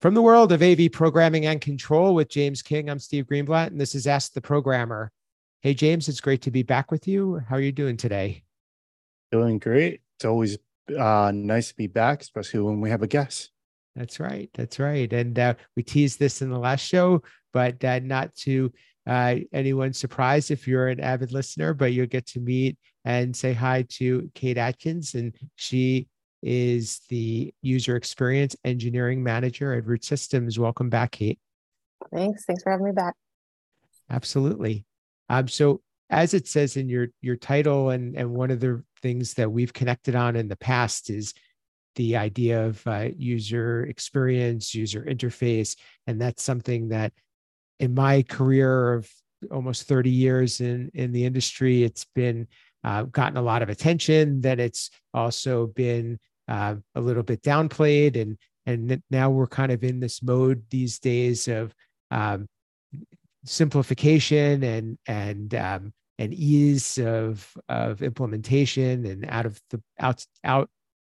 From 0.00 0.14
the 0.14 0.22
world 0.22 0.50
of 0.50 0.62
AV 0.62 0.90
programming 0.90 1.44
and 1.44 1.60
control 1.60 2.14
with 2.14 2.30
James 2.30 2.62
King, 2.62 2.88
I'm 2.88 2.98
Steve 2.98 3.26
Greenblatt, 3.26 3.66
and 3.66 3.78
this 3.78 3.94
is 3.94 4.06
Ask 4.06 4.32
the 4.32 4.40
Programmer. 4.40 5.12
Hey, 5.60 5.74
James, 5.74 6.08
it's 6.08 6.22
great 6.22 6.40
to 6.42 6.50
be 6.50 6.62
back 6.62 6.90
with 6.90 7.06
you. 7.06 7.42
How 7.46 7.56
are 7.56 7.60
you 7.60 7.70
doing 7.70 7.98
today? 7.98 8.42
Doing 9.30 9.58
great. 9.58 10.00
It's 10.16 10.24
always 10.24 10.56
uh, 10.98 11.32
nice 11.34 11.68
to 11.68 11.76
be 11.76 11.86
back, 11.86 12.22
especially 12.22 12.60
when 12.60 12.80
we 12.80 12.88
have 12.88 13.02
a 13.02 13.06
guest. 13.06 13.50
That's 13.94 14.18
right. 14.18 14.48
That's 14.54 14.78
right. 14.78 15.12
And 15.12 15.38
uh, 15.38 15.54
we 15.76 15.82
teased 15.82 16.18
this 16.18 16.40
in 16.40 16.48
the 16.48 16.58
last 16.58 16.80
show, 16.80 17.22
but 17.52 17.84
uh, 17.84 17.98
not 17.98 18.34
to 18.36 18.72
uh, 19.06 19.36
anyone's 19.52 19.98
surprise 19.98 20.50
if 20.50 20.66
you're 20.66 20.88
an 20.88 21.00
avid 21.00 21.30
listener, 21.30 21.74
but 21.74 21.92
you'll 21.92 22.06
get 22.06 22.26
to 22.28 22.40
meet 22.40 22.78
and 23.04 23.36
say 23.36 23.52
hi 23.52 23.84
to 23.90 24.30
Kate 24.34 24.56
Atkins. 24.56 25.14
And 25.14 25.34
she 25.56 26.08
is 26.42 27.00
the 27.08 27.52
user 27.62 27.96
experience 27.96 28.56
engineering 28.64 29.22
manager 29.22 29.74
at 29.74 29.86
Root 29.86 30.04
Systems. 30.04 30.58
Welcome 30.58 30.88
back, 30.88 31.12
Kate. 31.12 31.38
Thanks. 32.14 32.44
Thanks 32.44 32.62
for 32.62 32.72
having 32.72 32.86
me 32.86 32.92
back. 32.92 33.14
Absolutely. 34.10 34.84
Um, 35.28 35.48
so 35.48 35.80
as 36.10 36.34
it 36.34 36.48
says 36.48 36.76
in 36.76 36.88
your 36.88 37.08
your 37.20 37.36
title, 37.36 37.90
and 37.90 38.16
and 38.16 38.30
one 38.30 38.50
of 38.50 38.60
the 38.60 38.82
things 39.00 39.34
that 39.34 39.50
we've 39.50 39.72
connected 39.72 40.14
on 40.14 40.36
in 40.36 40.48
the 40.48 40.56
past 40.56 41.08
is 41.08 41.32
the 41.94 42.16
idea 42.16 42.66
of 42.66 42.84
uh, 42.86 43.08
user 43.16 43.84
experience, 43.84 44.74
user 44.74 45.02
interface, 45.02 45.76
and 46.06 46.20
that's 46.20 46.42
something 46.42 46.88
that 46.88 47.12
in 47.78 47.94
my 47.94 48.22
career 48.22 48.94
of 48.94 49.10
almost 49.50 49.88
30 49.88 50.10
years 50.10 50.60
in 50.60 50.90
in 50.94 51.12
the 51.12 51.24
industry, 51.24 51.84
it's 51.84 52.06
been 52.14 52.48
uh, 52.82 53.04
gotten 53.04 53.36
a 53.36 53.42
lot 53.42 53.62
of 53.62 53.68
attention. 53.68 54.40
That 54.40 54.58
it's 54.58 54.90
also 55.14 55.68
been 55.68 56.18
uh, 56.50 56.74
a 56.94 57.00
little 57.00 57.22
bit 57.22 57.42
downplayed 57.42 58.20
and 58.20 58.36
and 58.66 59.02
now 59.10 59.30
we're 59.30 59.46
kind 59.46 59.72
of 59.72 59.82
in 59.82 60.00
this 60.00 60.22
mode 60.22 60.62
these 60.68 60.98
days 60.98 61.48
of 61.48 61.74
um, 62.10 62.46
simplification 63.44 64.62
and 64.62 64.98
and 65.06 65.54
um, 65.54 65.92
and 66.18 66.34
ease 66.34 66.98
of 66.98 67.50
of 67.68 68.02
implementation 68.02 69.06
and 69.06 69.24
out 69.28 69.46
of 69.46 69.60
the 69.70 69.80
out 69.98 70.24
out 70.44 70.68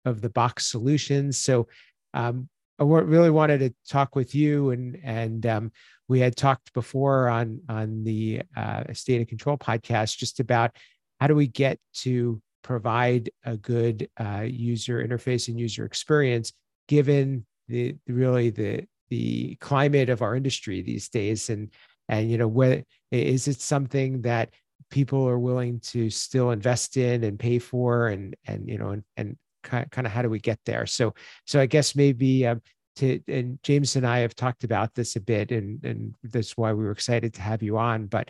of 0.05 0.21
the 0.21 0.29
box 0.29 0.67
solutions. 0.67 1.37
So 1.37 1.67
um, 2.13 2.49
I 2.79 2.83
really 2.83 3.31
wanted 3.31 3.59
to 3.59 3.73
talk 3.89 4.15
with 4.15 4.35
you 4.35 4.71
and 4.71 4.99
and 5.03 5.45
um, 5.45 5.71
we 6.07 6.19
had 6.19 6.35
talked 6.35 6.73
before 6.73 7.29
on 7.29 7.61
on 7.69 8.03
the 8.03 8.41
uh, 8.55 8.83
State 8.93 9.21
of 9.21 9.27
Control 9.27 9.57
podcast 9.57 10.17
just 10.17 10.39
about 10.39 10.75
how 11.19 11.27
do 11.27 11.35
we 11.35 11.47
get 11.47 11.79
to 12.01 12.41
provide 12.67 13.29
a 13.45 13.55
good 13.55 14.09
uh, 14.19 14.41
user 14.45 15.01
interface 15.01 15.47
and 15.47 15.57
user 15.57 15.85
experience 15.85 16.51
given 16.89 17.45
the 17.69 17.95
really 18.09 18.49
the 18.49 18.85
the 19.09 19.55
climate 19.61 20.09
of 20.09 20.21
our 20.21 20.35
industry 20.35 20.81
these 20.81 21.07
days. 21.07 21.49
And 21.49 21.69
and 22.09 22.29
you 22.29 22.37
know 22.37 22.49
what 22.49 22.83
is 23.09 23.47
it 23.47 23.61
something 23.61 24.21
that 24.23 24.49
people 24.91 25.25
are 25.29 25.39
willing 25.39 25.79
to 25.79 26.09
still 26.09 26.51
invest 26.51 26.97
in 26.97 27.23
and 27.23 27.39
pay 27.39 27.57
for? 27.57 28.09
And 28.09 28.35
and 28.45 28.67
you 28.67 28.77
know 28.77 28.89
and 28.89 29.03
and 29.15 29.37
kind 29.63 30.05
of 30.05 30.11
how 30.11 30.21
do 30.21 30.29
we 30.29 30.39
get 30.39 30.59
there? 30.65 30.85
So 30.85 31.13
so 31.45 31.61
i 31.61 31.65
guess 31.65 31.95
maybe 31.95 32.45
um, 32.47 32.61
to 32.97 33.21
and 33.27 33.59
james 33.63 33.95
and 33.95 34.07
i 34.07 34.19
have 34.19 34.33
talked 34.33 34.63
about 34.63 34.95
this 34.95 35.15
a 35.15 35.19
bit 35.19 35.51
and 35.51 35.83
and 35.85 36.15
that's 36.23 36.57
why 36.57 36.73
we 36.73 36.83
were 36.83 36.91
excited 36.91 37.33
to 37.35 37.41
have 37.41 37.63
you 37.63 37.77
on. 37.77 38.07
But 38.07 38.29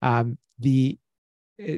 um 0.00 0.38
the 0.58 0.98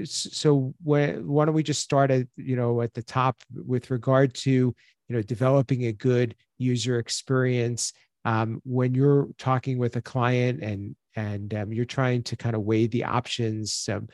so 0.05 0.75
when, 0.83 1.27
why 1.27 1.45
don't 1.45 1.55
we 1.55 1.63
just 1.63 1.83
start 1.83 2.11
at 2.11 2.27
you 2.37 2.57
know 2.57 2.81
at 2.81 2.95
the 2.95 3.03
top 3.03 3.37
with 3.55 3.91
regard 3.91 4.35
to 4.35 4.51
you 4.51 4.75
know 5.09 5.23
developing 5.23 5.87
a 5.87 5.93
good 5.93 6.35
user 6.59 6.99
experience. 6.99 7.93
Um, 8.25 8.61
when 8.65 8.95
you're 8.95 9.29
talking 9.39 9.79
with 9.79 9.97
a 9.97 10.03
client 10.03 10.63
and 10.63 10.97
and 11.15 11.55
um, 11.55 11.73
you're 11.73 11.85
trying 11.85 12.23
to 12.25 12.37
kind 12.37 12.57
of 12.57 12.63
weigh 12.63 12.87
the 12.89 13.05
options 13.05 13.89
um, 13.91 14.09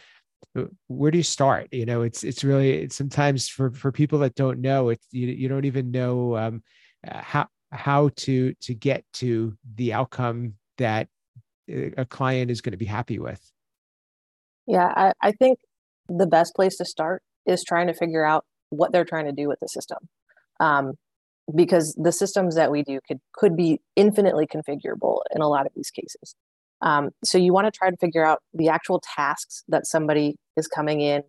uh, 0.57 0.65
where 0.89 1.11
do 1.11 1.19
you 1.19 1.25
start? 1.25 1.69
You 1.73 1.87
know 1.87 2.03
it's 2.03 2.25
it's 2.25 2.45
really 2.45 2.73
it's 2.73 2.97
sometimes 2.97 3.48
for 3.48 3.70
for 3.70 3.92
people 3.92 4.19
that 4.20 4.35
don't 4.35 4.61
know 4.61 4.91
it 4.91 5.01
you, 5.11 5.29
you 5.29 5.48
don't 5.48 5.65
even 5.65 5.91
know 5.91 6.36
um, 6.36 6.63
how 7.07 7.47
how 7.70 8.11
to 8.17 8.53
to 8.55 8.75
get 8.75 9.05
to 9.15 9.57
the 9.77 9.92
outcome 9.92 10.55
that 10.79 11.09
uh, 11.73 11.91
a 11.97 12.05
client 12.05 12.51
is 12.51 12.61
going 12.61 12.73
to 12.73 12.79
be 12.79 12.85
happy 12.85 13.19
with 13.19 13.52
yeah, 14.67 14.92
I, 14.95 15.12
I 15.23 15.33
think 15.33 15.58
the 16.08 16.27
best 16.27 16.55
place 16.55 16.77
to 16.77 16.84
start 16.84 17.23
is 17.46 17.64
trying 17.64 17.86
to 17.89 17.95
figure 17.95 18.24
out 18.24 18.45
what 18.70 18.92
they're 18.92 19.05
trying 19.05 19.27
to 19.27 19.33
do 19.33 19.48
with 19.48 19.61
the 19.61 19.68
system. 19.68 19.98
Um, 20.61 20.95
because 21.55 21.95
the 22.00 22.12
systems 22.12 22.55
that 22.55 22.70
we 22.70 22.83
do 22.83 23.00
could 23.06 23.18
could 23.33 23.56
be 23.56 23.80
infinitely 23.96 24.46
configurable 24.46 25.20
in 25.34 25.42
a 25.42 25.48
lot 25.48 25.67
of 25.67 25.73
these 25.74 25.90
cases. 25.90 26.34
Um, 26.80 27.11
so 27.24 27.39
you 27.39 27.52
want 27.52 27.67
to 27.67 27.77
try 27.77 27.90
to 27.90 27.96
figure 27.96 28.24
out 28.24 28.40
the 28.55 28.68
actual 28.68 29.00
tasks 29.17 29.62
that 29.68 29.86
somebody 29.86 30.36
is 30.56 30.67
coming 30.67 31.00
in 31.00 31.23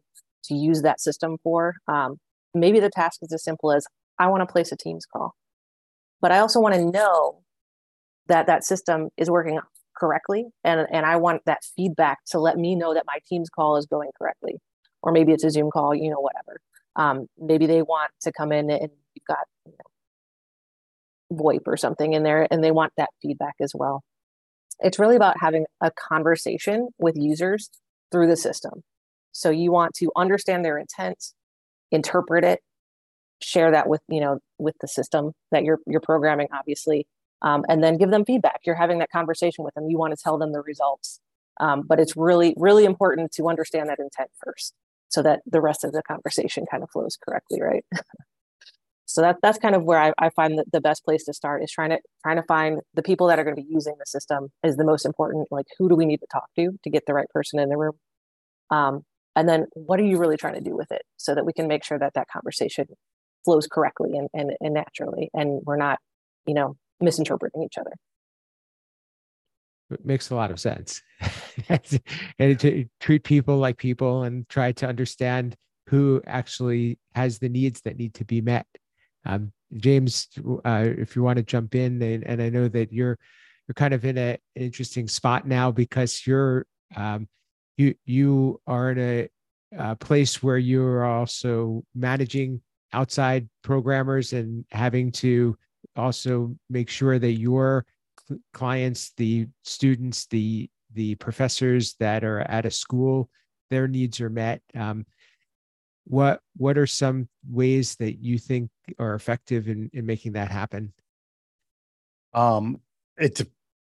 to 0.45 0.55
use 0.55 0.81
that 0.81 0.99
system 0.99 1.37
for. 1.43 1.75
Um, 1.87 2.17
maybe 2.53 2.79
the 2.79 2.89
task 2.89 3.19
is 3.21 3.31
as 3.33 3.43
simple 3.43 3.71
as 3.71 3.85
I 4.19 4.27
want 4.27 4.41
to 4.47 4.51
place 4.51 4.71
a 4.71 4.77
Teams 4.77 5.05
call, 5.05 5.35
but 6.21 6.31
I 6.31 6.39
also 6.39 6.59
want 6.59 6.75
to 6.75 6.85
know 6.85 7.41
that 8.27 8.47
that 8.47 8.63
system 8.63 9.09
is 9.17 9.29
working 9.29 9.57
correctly 10.03 10.47
and 10.65 10.85
and 10.91 11.05
I 11.05 11.15
want 11.15 11.43
that 11.45 11.63
feedback 11.77 12.19
to 12.31 12.39
let 12.39 12.57
me 12.57 12.75
know 12.75 12.93
that 12.93 13.05
my 13.07 13.19
Teams 13.29 13.49
call 13.49 13.77
is 13.77 13.85
going 13.85 14.09
correctly. 14.17 14.55
Or 15.01 15.13
maybe 15.13 15.31
it's 15.31 15.45
a 15.45 15.49
Zoom 15.49 15.71
call 15.71 15.95
you 15.95 16.09
know 16.09 16.19
whatever. 16.19 16.59
Um, 16.97 17.27
maybe 17.37 17.67
they 17.67 17.81
want 17.81 18.11
to 18.23 18.33
come 18.33 18.51
in 18.51 18.69
and 18.69 18.89
you've 19.13 19.25
got 19.25 19.45
you 19.65 19.71
know, 19.71 21.37
VoIP 21.41 21.61
or 21.65 21.77
something 21.77 22.11
in 22.11 22.23
there 22.23 22.45
and 22.51 22.61
they 22.61 22.71
want 22.71 22.91
that 22.97 23.11
feedback 23.21 23.55
as 23.61 23.71
well. 23.73 24.03
It's 24.81 24.99
really 24.99 25.15
about 25.15 25.37
having 25.39 25.65
a 25.79 25.89
conversation 25.91 26.89
with 26.97 27.15
users 27.15 27.69
through 28.11 28.27
the 28.27 28.35
system. 28.35 28.83
So 29.31 29.51
you 29.51 29.71
want 29.71 29.93
to 29.95 30.11
understand 30.17 30.65
their 30.65 30.77
intent 30.77 31.31
interpret 31.91 32.43
it 32.43 32.59
share 33.41 33.71
that 33.71 33.87
with 33.87 34.01
you 34.09 34.19
know 34.19 34.39
with 34.57 34.75
the 34.81 34.87
system 34.87 35.31
that 35.51 35.63
you're 35.63 35.79
you're 35.85 36.01
programming 36.01 36.47
obviously 36.53 37.05
um, 37.43 37.65
and 37.69 37.83
then 37.83 37.97
give 37.97 38.09
them 38.09 38.25
feedback. 38.25 38.61
You're 38.65 38.75
having 38.75 38.99
that 38.99 39.11
conversation 39.11 39.63
with 39.63 39.73
them. 39.73 39.89
You 39.89 39.97
want 39.97 40.15
to 40.15 40.21
tell 40.21 40.37
them 40.37 40.51
the 40.53 40.61
results. 40.61 41.19
Um, 41.59 41.83
but 41.85 41.99
it's 41.99 42.17
really, 42.17 42.55
really 42.57 42.85
important 42.85 43.31
to 43.33 43.47
understand 43.47 43.89
that 43.89 43.99
intent 43.99 44.31
first 44.43 44.73
so 45.09 45.21
that 45.21 45.41
the 45.45 45.61
rest 45.61 45.83
of 45.83 45.91
the 45.91 46.01
conversation 46.01 46.65
kind 46.69 46.81
of 46.81 46.89
flows 46.89 47.17
correctly, 47.23 47.61
right? 47.61 47.85
so 49.05 49.21
that, 49.21 49.37
that's 49.43 49.59
kind 49.59 49.75
of 49.75 49.83
where 49.83 49.99
I, 49.99 50.13
I 50.17 50.29
find 50.31 50.57
that 50.57 50.71
the 50.71 50.81
best 50.81 51.05
place 51.05 51.23
to 51.25 51.33
start 51.33 51.63
is 51.63 51.71
trying 51.71 51.91
to 51.91 51.99
trying 52.23 52.37
to 52.37 52.43
find 52.43 52.79
the 52.95 53.03
people 53.03 53.27
that 53.27 53.37
are 53.37 53.43
going 53.43 53.55
to 53.55 53.61
be 53.61 53.67
using 53.69 53.95
the 53.99 54.05
system 54.07 54.49
is 54.63 54.77
the 54.77 54.83
most 54.83 55.05
important. 55.05 55.49
Like 55.51 55.67
who 55.77 55.87
do 55.87 55.95
we 55.95 56.05
need 56.05 56.21
to 56.21 56.27
talk 56.31 56.49
to 56.55 56.71
to 56.83 56.89
get 56.89 57.05
the 57.05 57.13
right 57.13 57.29
person 57.29 57.59
in 57.59 57.69
the 57.69 57.77
room? 57.77 57.93
Um, 58.71 59.03
and 59.35 59.47
then 59.47 59.67
what 59.73 59.99
are 59.99 60.05
you 60.05 60.17
really 60.17 60.37
trying 60.37 60.55
to 60.55 60.61
do 60.61 60.75
with 60.75 60.91
it 60.91 61.03
so 61.17 61.35
that 61.35 61.45
we 61.45 61.53
can 61.53 61.67
make 61.67 61.83
sure 61.83 61.99
that 61.99 62.13
that 62.15 62.27
conversation 62.27 62.87
flows 63.45 63.67
correctly 63.67 64.17
and, 64.17 64.29
and, 64.33 64.53
and 64.61 64.73
naturally 64.73 65.29
and 65.33 65.61
we're 65.65 65.77
not 65.77 65.99
you 66.47 66.53
know 66.53 66.75
misinterpreting 67.03 67.63
each 67.63 67.77
other. 67.77 67.91
It 69.91 70.05
makes 70.05 70.29
a 70.29 70.35
lot 70.35 70.51
of 70.51 70.59
sense. 70.59 71.01
and 72.39 72.59
to 72.59 72.85
treat 72.99 73.23
people 73.23 73.57
like 73.57 73.77
people 73.77 74.23
and 74.23 74.47
try 74.49 74.71
to 74.73 74.87
understand 74.87 75.55
who 75.87 76.21
actually 76.25 76.97
has 77.13 77.39
the 77.39 77.49
needs 77.49 77.81
that 77.81 77.97
need 77.97 78.13
to 78.15 78.25
be 78.25 78.41
met. 78.41 78.65
Um, 79.25 79.51
James, 79.77 80.27
uh, 80.65 80.85
if 80.85 81.15
you 81.15 81.23
want 81.23 81.37
to 81.37 81.43
jump 81.43 81.75
in, 81.75 82.01
and, 82.01 82.23
and, 82.25 82.41
I 82.41 82.49
know 82.49 82.67
that 82.67 82.91
you're 82.91 83.17
you're 83.67 83.73
kind 83.75 83.93
of 83.93 84.05
in 84.05 84.17
a, 84.17 84.31
an 84.31 84.37
interesting 84.55 85.07
spot 85.07 85.47
now 85.47 85.71
because 85.71 86.25
you're 86.27 86.65
um, 86.95 87.27
you 87.77 87.95
you 88.05 88.61
are 88.67 88.91
in 88.91 88.99
a, 88.99 89.29
a 89.77 89.95
place 89.95 90.43
where 90.43 90.57
you're 90.57 91.03
also 91.03 91.83
managing 91.95 92.61
outside 92.91 93.49
programmers 93.63 94.33
and 94.33 94.65
having 94.71 95.11
to 95.11 95.57
also 95.95 96.55
make 96.69 96.89
sure 96.89 97.19
that 97.19 97.33
your 97.33 97.85
clients, 98.53 99.11
the 99.17 99.47
students, 99.63 100.25
the 100.27 100.69
the 100.93 101.15
professors 101.15 101.95
that 101.99 102.23
are 102.23 102.41
at 102.41 102.65
a 102.65 102.71
school, 102.71 103.29
their 103.69 103.87
needs 103.87 104.21
are 104.21 104.29
met. 104.29 104.61
Um, 104.75 105.05
what 106.05 106.41
what 106.57 106.77
are 106.77 106.87
some 106.87 107.29
ways 107.49 107.95
that 107.95 108.19
you 108.19 108.37
think 108.37 108.69
are 108.99 109.15
effective 109.15 109.67
in, 109.67 109.89
in 109.93 110.05
making 110.05 110.33
that 110.33 110.51
happen? 110.51 110.93
Um, 112.33 112.81
it's 113.17 113.43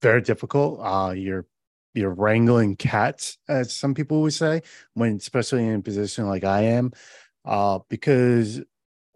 very 0.01 0.21
difficult. 0.21 0.79
Uh, 0.81 1.13
you're 1.15 1.45
you're 1.93 2.13
wrangling 2.13 2.75
cats, 2.75 3.37
as 3.47 3.75
some 3.75 3.93
people 3.93 4.21
would 4.21 4.33
say, 4.33 4.61
when 4.93 5.15
especially 5.17 5.67
in 5.67 5.75
a 5.75 5.81
position 5.81 6.27
like 6.27 6.43
I 6.43 6.61
am, 6.61 6.91
uh, 7.45 7.79
because 7.89 8.59
a 8.59 8.63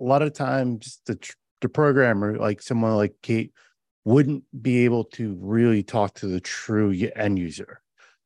lot 0.03 0.21
of 0.21 0.33
times 0.33 0.99
the 1.05 1.15
tr- 1.15 1.33
the 1.63 1.69
programmer, 1.69 2.37
like 2.37 2.61
someone 2.61 2.95
like 2.95 3.15
Kate, 3.23 3.51
wouldn't 4.05 4.43
be 4.61 4.85
able 4.85 5.05
to 5.05 5.35
really 5.39 5.81
talk 5.81 6.13
to 6.15 6.27
the 6.27 6.41
true 6.41 6.93
end 7.15 7.39
user. 7.39 7.81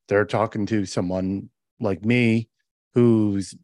They're 0.10 0.26
talking 0.26 0.66
to 0.66 0.86
someone 0.86 1.50
like 1.80 2.04
me 2.04 2.50
who's 2.96 3.56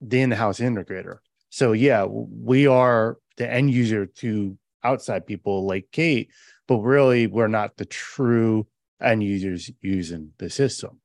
the 0.00 0.22
in-house 0.22 0.58
integrator. 0.58 1.18
So 1.50 1.72
yeah, 1.72 2.06
we 2.06 2.66
are 2.66 3.18
the 3.36 3.50
end 3.50 3.70
user 3.70 4.06
to 4.06 4.56
outside 4.82 5.26
people 5.26 5.66
like 5.66 5.88
Kate, 5.92 6.30
but 6.66 6.78
really 6.78 7.26
we're 7.26 7.48
not 7.48 7.76
the 7.76 7.84
true 7.84 8.66
end 9.02 9.22
users 9.22 9.70
using 9.82 10.32
the 10.38 10.48
system. 10.48 11.00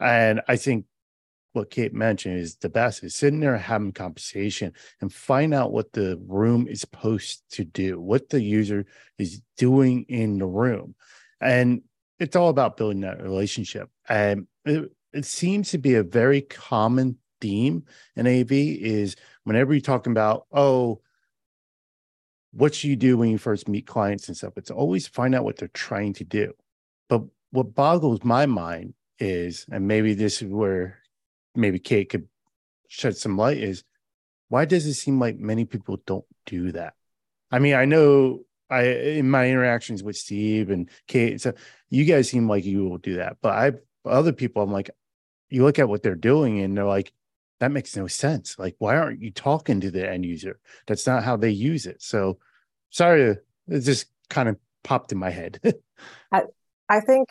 And 0.00 0.40
I 0.48 0.56
think 0.56 0.86
what 1.52 1.70
Kate 1.70 1.94
mentioned 1.94 2.38
is 2.38 2.56
the 2.56 2.68
best 2.68 3.02
is 3.02 3.14
sitting 3.14 3.40
there 3.40 3.56
having 3.56 3.92
conversation 3.92 4.72
and 5.00 5.12
find 5.12 5.54
out 5.54 5.72
what 5.72 5.92
the 5.92 6.20
room 6.26 6.66
is 6.68 6.80
supposed 6.80 7.42
to 7.52 7.64
do, 7.64 8.00
what 8.00 8.28
the 8.28 8.40
user 8.40 8.86
is 9.18 9.40
doing 9.56 10.04
in 10.08 10.38
the 10.38 10.46
room. 10.46 10.94
And 11.40 11.82
it's 12.18 12.36
all 12.36 12.48
about 12.48 12.76
building 12.76 13.00
that 13.00 13.22
relationship. 13.22 13.88
And 14.08 14.46
it, 14.64 14.90
it 15.12 15.24
seems 15.24 15.70
to 15.70 15.78
be 15.78 15.94
a 15.94 16.02
very 16.02 16.42
common 16.42 17.18
theme 17.40 17.84
in 18.16 18.26
AV 18.26 18.52
is 18.52 19.16
whenever 19.44 19.72
you're 19.72 19.80
talking 19.80 20.12
about, 20.12 20.46
oh, 20.52 21.00
what 22.52 22.82
you 22.82 22.96
do 22.96 23.16
when 23.16 23.30
you 23.30 23.38
first 23.38 23.68
meet 23.68 23.86
clients 23.86 24.28
and 24.28 24.36
stuff? 24.36 24.54
It's 24.56 24.70
always 24.70 25.06
find 25.06 25.34
out 25.34 25.44
what 25.44 25.56
they're 25.56 25.68
trying 25.68 26.14
to 26.14 26.24
do. 26.24 26.52
But 27.08 27.22
what 27.50 27.74
boggles 27.74 28.24
my 28.24 28.46
mind 28.46 28.94
is, 29.18 29.66
and 29.70 29.86
maybe 29.86 30.14
this 30.14 30.42
is 30.42 30.50
where 30.50 30.98
maybe 31.58 31.78
Kate 31.78 32.08
could 32.08 32.28
shed 32.88 33.16
some 33.16 33.36
light, 33.36 33.58
is 33.58 33.84
why 34.48 34.64
does 34.64 34.86
it 34.86 34.94
seem 34.94 35.20
like 35.20 35.38
many 35.38 35.64
people 35.64 36.00
don't 36.06 36.24
do 36.46 36.72
that? 36.72 36.94
I 37.50 37.58
mean, 37.58 37.74
I 37.74 37.84
know 37.84 38.40
I 38.70 38.84
in 38.84 39.30
my 39.30 39.48
interactions 39.48 40.02
with 40.02 40.16
Steve 40.16 40.70
and 40.70 40.88
Kate, 41.06 41.40
so 41.40 41.52
you 41.90 42.04
guys 42.04 42.28
seem 42.28 42.48
like 42.48 42.64
you 42.64 42.88
will 42.88 42.98
do 42.98 43.16
that, 43.16 43.38
but 43.42 43.52
I 43.52 43.72
other 44.04 44.32
people, 44.32 44.62
I'm 44.62 44.72
like, 44.72 44.90
you 45.50 45.64
look 45.64 45.78
at 45.78 45.88
what 45.88 46.02
they're 46.02 46.14
doing 46.14 46.60
and 46.60 46.76
they're 46.76 46.84
like, 46.84 47.12
that 47.60 47.72
makes 47.72 47.96
no 47.96 48.06
sense. 48.06 48.58
Like, 48.58 48.76
why 48.78 48.96
aren't 48.96 49.20
you 49.20 49.30
talking 49.30 49.80
to 49.80 49.90
the 49.90 50.08
end 50.08 50.24
user? 50.24 50.60
That's 50.86 51.06
not 51.06 51.24
how 51.24 51.36
they 51.36 51.50
use 51.50 51.86
it. 51.86 52.02
So 52.02 52.38
sorry 52.90 53.36
it 53.68 53.80
just 53.80 54.06
kind 54.30 54.48
of 54.48 54.56
popped 54.84 55.12
in 55.12 55.18
my 55.18 55.30
head. 55.30 55.60
I, 56.32 56.42
I 56.88 57.00
think 57.00 57.28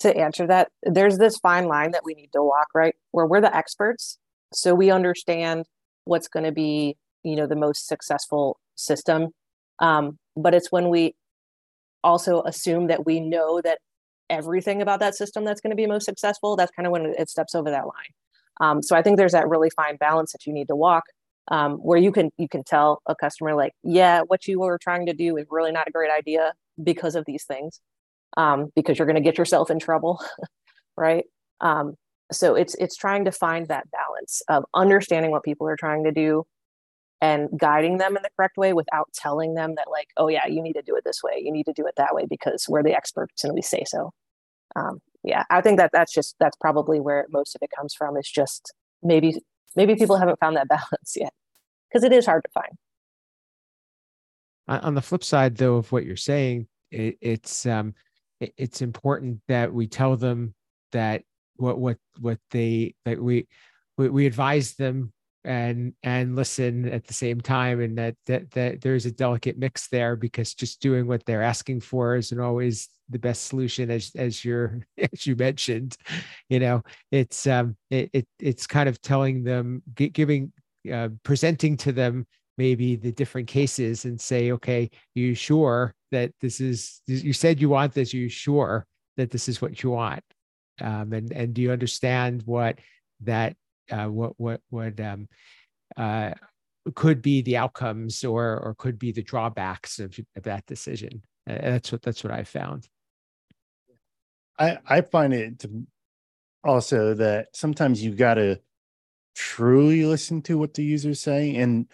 to 0.00 0.16
answer 0.16 0.46
that, 0.46 0.68
there's 0.82 1.18
this 1.18 1.38
fine 1.38 1.66
line 1.66 1.92
that 1.92 2.04
we 2.04 2.14
need 2.14 2.30
to 2.32 2.42
walk, 2.42 2.68
right? 2.74 2.94
Where 3.12 3.26
we're 3.26 3.40
the 3.40 3.54
experts. 3.54 4.18
So 4.52 4.74
we 4.74 4.90
understand 4.90 5.66
what's 6.04 6.28
going 6.28 6.44
to 6.44 6.52
be, 6.52 6.96
you 7.22 7.36
know, 7.36 7.46
the 7.46 7.56
most 7.56 7.86
successful 7.86 8.58
system. 8.74 9.28
Um, 9.78 10.18
but 10.36 10.54
it's 10.54 10.72
when 10.72 10.88
we 10.88 11.14
also 12.02 12.42
assume 12.42 12.88
that 12.88 13.06
we 13.06 13.20
know 13.20 13.60
that 13.60 13.78
everything 14.28 14.80
about 14.80 15.00
that 15.00 15.14
system 15.14 15.44
that's 15.44 15.60
going 15.60 15.70
to 15.70 15.76
be 15.76 15.86
most 15.86 16.04
successful, 16.04 16.56
that's 16.56 16.72
kind 16.72 16.86
of 16.86 16.92
when 16.92 17.06
it 17.06 17.28
steps 17.28 17.54
over 17.54 17.70
that 17.70 17.84
line. 17.84 18.12
Um, 18.60 18.82
so 18.82 18.96
I 18.96 19.02
think 19.02 19.16
there's 19.16 19.32
that 19.32 19.48
really 19.48 19.70
fine 19.70 19.96
balance 19.96 20.32
that 20.32 20.46
you 20.46 20.52
need 20.52 20.68
to 20.68 20.76
walk 20.76 21.04
um, 21.50 21.78
where 21.78 21.98
you 21.98 22.12
can 22.12 22.30
you 22.38 22.48
can 22.48 22.62
tell 22.62 23.02
a 23.06 23.14
customer 23.14 23.54
like, 23.54 23.72
yeah, 23.82 24.20
what 24.26 24.46
you 24.46 24.60
were 24.60 24.78
trying 24.78 25.06
to 25.06 25.12
do 25.12 25.36
is 25.36 25.46
really 25.50 25.72
not 25.72 25.88
a 25.88 25.90
great 25.90 26.10
idea 26.10 26.52
because 26.82 27.14
of 27.16 27.24
these 27.26 27.44
things, 27.44 27.80
um, 28.36 28.70
because 28.74 28.98
you're 28.98 29.06
going 29.06 29.16
to 29.16 29.22
get 29.22 29.38
yourself 29.38 29.70
in 29.70 29.78
trouble, 29.78 30.22
right? 30.96 31.24
Um, 31.60 31.94
so 32.32 32.54
it's 32.54 32.74
it's 32.76 32.96
trying 32.96 33.24
to 33.24 33.32
find 33.32 33.68
that 33.68 33.90
balance 33.90 34.42
of 34.48 34.64
understanding 34.74 35.30
what 35.30 35.42
people 35.42 35.66
are 35.68 35.76
trying 35.76 36.04
to 36.04 36.12
do 36.12 36.44
and 37.20 37.48
guiding 37.58 37.98
them 37.98 38.16
in 38.16 38.22
the 38.22 38.30
correct 38.36 38.56
way 38.56 38.72
without 38.72 39.08
telling 39.12 39.54
them 39.54 39.74
that 39.74 39.90
like 39.90 40.08
oh 40.16 40.28
yeah 40.28 40.46
you 40.46 40.62
need 40.62 40.74
to 40.74 40.82
do 40.82 40.94
it 40.94 41.04
this 41.04 41.22
way. 41.22 41.42
You 41.42 41.52
need 41.52 41.66
to 41.66 41.72
do 41.72 41.86
it 41.86 41.94
that 41.96 42.14
way 42.14 42.26
because 42.28 42.66
we're 42.68 42.84
the 42.84 42.94
experts 42.94 43.44
and 43.44 43.52
we 43.52 43.62
say 43.62 43.84
so. 43.86 44.12
Um, 44.76 45.00
yeah 45.24 45.44
i 45.50 45.60
think 45.60 45.78
that 45.78 45.90
that's 45.92 46.12
just 46.12 46.34
that's 46.40 46.56
probably 46.56 47.00
where 47.00 47.26
most 47.30 47.54
of 47.54 47.62
it 47.62 47.70
comes 47.76 47.94
from 47.94 48.16
is 48.16 48.28
just 48.28 48.72
maybe 49.02 49.36
maybe 49.76 49.94
people 49.94 50.16
haven't 50.16 50.38
found 50.40 50.56
that 50.56 50.68
balance 50.68 51.14
yet 51.16 51.32
because 51.88 52.04
it 52.04 52.12
is 52.12 52.26
hard 52.26 52.44
to 52.44 52.50
find. 52.52 52.72
On 54.68 54.94
the 54.94 55.02
flip 55.02 55.24
side 55.24 55.56
though 55.56 55.76
of 55.76 55.90
what 55.90 56.04
you're 56.04 56.16
saying 56.16 56.68
it, 56.90 57.18
it's 57.20 57.66
um 57.66 57.94
it's 58.40 58.82
important 58.82 59.40
that 59.48 59.72
we 59.72 59.86
tell 59.86 60.16
them 60.16 60.54
that 60.92 61.22
what 61.56 61.78
what 61.78 61.98
what 62.18 62.38
they 62.50 62.94
that 63.04 63.22
we 63.22 63.46
we, 63.96 64.08
we 64.08 64.26
advise 64.26 64.74
them 64.74 65.12
and 65.44 65.94
and 66.02 66.36
listen 66.36 66.88
at 66.88 67.06
the 67.06 67.14
same 67.14 67.40
time 67.40 67.80
and 67.80 67.96
that 67.96 68.14
that 68.26 68.50
that 68.50 68.80
there's 68.80 69.06
a 69.06 69.10
delicate 69.10 69.58
mix 69.58 69.88
there 69.88 70.16
because 70.16 70.54
just 70.54 70.80
doing 70.80 71.06
what 71.06 71.24
they're 71.24 71.42
asking 71.42 71.80
for 71.80 72.16
isn't 72.16 72.40
always 72.40 72.88
the 73.08 73.18
best 73.18 73.46
solution 73.46 73.90
as 73.90 74.12
as 74.16 74.44
you're 74.44 74.80
as 74.98 75.26
you 75.26 75.36
mentioned. 75.36 75.96
You 76.48 76.60
know 76.60 76.82
it's 77.10 77.46
um 77.46 77.76
it, 77.90 78.10
it 78.12 78.26
it's 78.38 78.66
kind 78.66 78.88
of 78.88 79.00
telling 79.00 79.42
them 79.42 79.82
giving 79.94 80.52
uh, 80.92 81.08
presenting 81.22 81.76
to 81.78 81.92
them 81.92 82.26
maybe 82.56 82.96
the 82.96 83.12
different 83.12 83.48
cases 83.48 84.04
and 84.04 84.20
say 84.20 84.52
okay 84.52 84.90
you 85.14 85.34
sure 85.34 85.94
that 86.10 86.32
this 86.40 86.60
is 86.60 87.00
you 87.06 87.32
said 87.32 87.60
you 87.60 87.68
want 87.68 87.94
this 87.94 88.14
Are 88.14 88.18
you 88.18 88.28
sure 88.28 88.86
that 89.16 89.30
this 89.30 89.48
is 89.48 89.60
what 89.60 89.82
you 89.82 89.90
want 89.90 90.24
um, 90.80 91.12
and 91.12 91.32
and 91.32 91.54
do 91.54 91.62
you 91.62 91.72
understand 91.72 92.42
what 92.44 92.78
that 93.22 93.56
uh, 93.90 94.06
what 94.06 94.32
what 94.38 94.60
what 94.70 94.98
um, 95.00 95.28
uh, 95.96 96.32
could 96.94 97.22
be 97.22 97.42
the 97.42 97.56
outcomes 97.56 98.24
or 98.24 98.58
or 98.58 98.74
could 98.74 98.98
be 98.98 99.12
the 99.12 99.22
drawbacks 99.22 99.98
of, 99.98 100.18
of 100.36 100.42
that 100.44 100.66
decision. 100.66 101.22
Uh, 101.48 101.58
that's 101.60 101.92
what 101.92 102.02
that's 102.02 102.24
what 102.24 102.32
I 102.32 102.44
found. 102.44 102.88
I 104.58 104.78
I 104.86 105.00
find 105.02 105.34
it 105.34 105.64
also 106.64 107.14
that 107.14 107.48
sometimes 107.54 108.02
you 108.02 108.14
got 108.14 108.34
to 108.34 108.60
truly 109.34 110.04
listen 110.04 110.42
to 110.42 110.58
what 110.58 110.74
the 110.74 110.84
user's 110.84 111.20
saying 111.20 111.56
and 111.56 111.86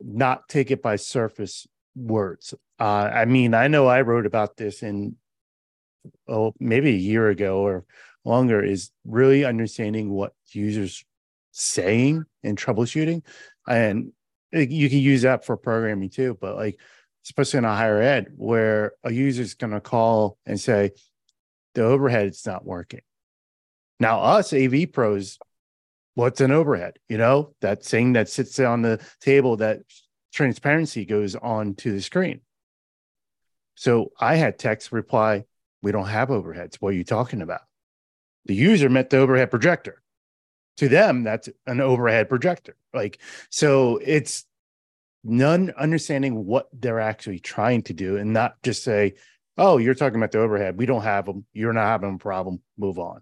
not 0.00 0.48
take 0.48 0.70
it 0.70 0.82
by 0.82 0.96
surface 0.96 1.66
words. 1.94 2.54
Uh, 2.78 2.84
I 3.12 3.24
mean, 3.24 3.54
I 3.54 3.68
know 3.68 3.86
I 3.86 4.02
wrote 4.02 4.26
about 4.26 4.56
this 4.56 4.82
in 4.82 5.16
oh 6.28 6.54
maybe 6.58 6.90
a 6.90 6.98
year 6.98 7.28
ago 7.28 7.60
or 7.60 7.84
longer. 8.24 8.62
Is 8.62 8.90
really 9.04 9.44
understanding 9.44 10.10
what 10.10 10.32
users 10.52 11.04
saying 11.52 12.24
and 12.42 12.58
troubleshooting. 12.58 13.22
And 13.68 14.12
you 14.52 14.88
can 14.88 14.98
use 14.98 15.22
that 15.22 15.44
for 15.44 15.56
programming 15.56 16.10
too, 16.10 16.36
but 16.40 16.56
like, 16.56 16.78
especially 17.24 17.58
in 17.58 17.64
a 17.64 17.74
higher 17.74 18.00
ed 18.00 18.28
where 18.36 18.92
a 19.04 19.12
user 19.12 19.42
is 19.42 19.54
going 19.54 19.72
to 19.72 19.80
call 19.80 20.38
and 20.46 20.58
say, 20.58 20.92
the 21.74 21.84
overhead 21.84 22.28
is 22.28 22.44
not 22.46 22.64
working. 22.64 23.02
Now, 24.00 24.20
us 24.22 24.52
AV 24.52 24.90
pros, 24.92 25.38
what's 26.14 26.40
an 26.40 26.50
overhead? 26.50 26.98
You 27.08 27.18
know, 27.18 27.54
that 27.60 27.84
thing 27.84 28.14
that 28.14 28.28
sits 28.28 28.58
on 28.58 28.82
the 28.82 29.04
table 29.20 29.58
that 29.58 29.80
transparency 30.32 31.04
goes 31.04 31.34
on 31.34 31.74
to 31.76 31.92
the 31.92 32.00
screen. 32.00 32.40
So 33.74 34.12
I 34.20 34.36
had 34.36 34.58
text 34.58 34.92
reply, 34.92 35.44
we 35.82 35.92
don't 35.92 36.06
have 36.06 36.28
overheads. 36.28 36.76
What 36.76 36.90
are 36.90 36.96
you 36.96 37.04
talking 37.04 37.42
about? 37.42 37.62
The 38.46 38.54
user 38.54 38.88
meant 38.88 39.10
the 39.10 39.18
overhead 39.18 39.50
projector. 39.50 40.02
To 40.78 40.88
them 40.88 41.24
that's 41.24 41.48
an 41.66 41.80
overhead 41.80 42.28
projector. 42.28 42.76
Like 42.94 43.20
so 43.50 43.98
it's 44.02 44.46
none 45.22 45.72
understanding 45.76 46.46
what 46.46 46.68
they're 46.72 47.00
actually 47.00 47.38
trying 47.38 47.82
to 47.82 47.92
do 47.92 48.16
and 48.16 48.32
not 48.32 48.62
just 48.62 48.82
say 48.82 49.14
oh 49.58 49.76
you're 49.76 49.94
talking 49.94 50.16
about 50.16 50.32
the 50.32 50.38
overhead. 50.38 50.78
We 50.78 50.86
don't 50.86 51.02
have 51.02 51.26
them 51.26 51.44
you're 51.52 51.72
not 51.72 51.86
having 51.86 52.14
a 52.14 52.18
problem. 52.18 52.62
Move 52.78 52.98
on. 52.98 53.20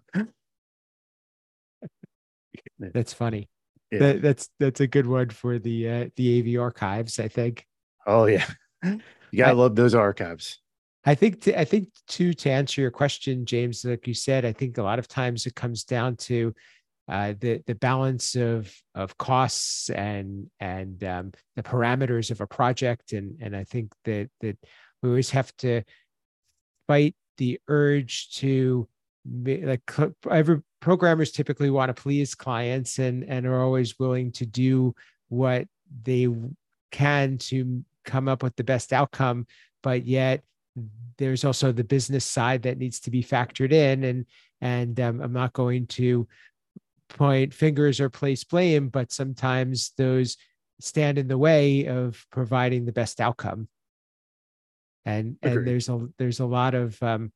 That's 2.79 3.13
funny 3.13 3.49
yeah. 3.91 3.99
that, 3.99 4.21
that's 4.21 4.49
that's 4.59 4.79
a 4.79 4.87
good 4.87 5.07
one 5.07 5.29
for 5.29 5.59
the 5.59 5.89
uh, 5.89 6.09
the 6.15 6.39
av 6.39 6.61
archives 6.61 7.19
i 7.19 7.27
think. 7.27 7.65
Oh 8.05 8.25
yeah. 8.25 8.45
You 9.31 9.37
gotta 9.37 9.51
I, 9.51 9.53
love 9.53 9.75
those 9.75 9.93
archives. 9.93 10.59
I 11.05 11.15
think 11.15 11.41
to, 11.41 11.59
I 11.59 11.65
think 11.65 11.89
to 12.09 12.33
to 12.33 12.49
answer 12.49 12.81
your 12.81 12.91
question, 12.91 13.45
James, 13.45 13.85
like 13.85 14.07
you 14.07 14.13
said, 14.13 14.45
I 14.45 14.53
think 14.53 14.77
a 14.77 14.83
lot 14.83 14.99
of 14.99 15.07
times 15.07 15.45
it 15.45 15.55
comes 15.55 15.83
down 15.83 16.15
to 16.17 16.53
uh, 17.07 17.33
the 17.39 17.61
the 17.65 17.75
balance 17.75 18.35
of 18.35 18.73
of 18.95 19.17
costs 19.17 19.89
and 19.89 20.49
and 20.59 21.03
um, 21.03 21.31
the 21.55 21.63
parameters 21.63 22.31
of 22.31 22.41
a 22.41 22.47
project. 22.47 23.13
And 23.13 23.37
and 23.41 23.55
I 23.55 23.63
think 23.63 23.91
that 24.05 24.29
that 24.41 24.57
we 25.01 25.09
always 25.09 25.29
have 25.31 25.55
to 25.57 25.83
fight 26.87 27.15
the 27.37 27.59
urge 27.67 28.31
to 28.37 28.87
like 29.25 29.81
every 30.29 30.61
programmers 30.79 31.31
typically 31.31 31.69
want 31.69 31.95
to 31.95 32.01
please 32.01 32.35
clients 32.35 32.99
and 32.99 33.23
and 33.25 33.45
are 33.45 33.61
always 33.61 33.99
willing 33.99 34.31
to 34.31 34.45
do 34.45 34.95
what 35.27 35.67
they 36.03 36.27
can 36.91 37.37
to 37.37 37.83
come 38.05 38.27
up 38.27 38.41
with 38.41 38.55
the 38.55 38.63
best 38.63 38.93
outcome 38.93 39.45
but 39.83 40.05
yet 40.05 40.41
there's 41.17 41.43
also 41.43 41.71
the 41.71 41.83
business 41.83 42.23
side 42.23 42.61
that 42.63 42.77
needs 42.77 43.01
to 43.01 43.11
be 43.11 43.21
factored 43.21 43.73
in 43.73 44.03
and 44.05 44.25
and 44.61 44.99
um, 44.99 45.21
i'm 45.21 45.33
not 45.33 45.53
going 45.53 45.85
to 45.85 46.27
point 47.09 47.53
fingers 47.53 47.99
or 47.99 48.09
place 48.09 48.43
blame, 48.43 48.87
but 48.87 49.11
sometimes 49.11 49.91
those 49.97 50.37
stand 50.79 51.17
in 51.17 51.27
the 51.27 51.37
way 51.37 51.87
of 51.87 52.25
providing 52.31 52.85
the 52.85 52.91
best 52.91 53.19
outcome. 53.19 53.67
And 55.05 55.37
Agreed. 55.41 55.57
and 55.57 55.67
there's 55.67 55.89
a 55.89 56.07
there's 56.17 56.39
a 56.39 56.45
lot 56.45 56.75
of 56.75 57.01
um, 57.01 57.31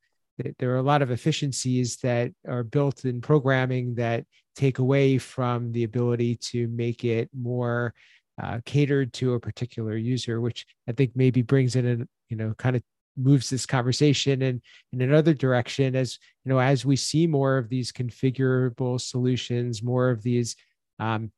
there 0.59 0.71
are 0.71 0.77
a 0.77 0.83
lot 0.83 1.01
of 1.01 1.11
efficiencies 1.11 1.97
that 1.97 2.31
are 2.47 2.63
built 2.63 3.05
in 3.05 3.21
programming 3.21 3.95
that 3.95 4.25
take 4.55 4.79
away 4.79 5.17
from 5.17 5.71
the 5.71 5.83
ability 5.83 6.35
to 6.35 6.67
make 6.69 7.03
it 7.03 7.29
more 7.37 7.93
uh, 8.41 8.59
catered 8.65 9.13
to 9.13 9.33
a 9.33 9.39
particular 9.39 9.95
user, 9.95 10.41
which 10.41 10.65
I 10.87 10.91
think 10.91 11.11
maybe 11.15 11.41
brings 11.41 11.75
in 11.75 11.87
a 11.87 12.05
you 12.29 12.37
know 12.37 12.53
kind 12.57 12.75
of 12.75 12.83
moves 13.15 13.49
this 13.49 13.65
conversation 13.65 14.41
in 14.41 14.61
in 14.91 15.01
another 15.01 15.33
direction 15.33 15.95
as 15.95 16.17
you 16.43 16.51
know 16.51 16.59
as 16.59 16.83
we 16.83 16.95
see 16.95 17.27
more 17.27 17.57
of 17.57 17.69
these 17.69 17.91
configurable 17.91 18.99
solutions 18.99 19.83
more 19.83 20.09
of 20.09 20.23
these 20.23 20.55
um, 20.99 21.31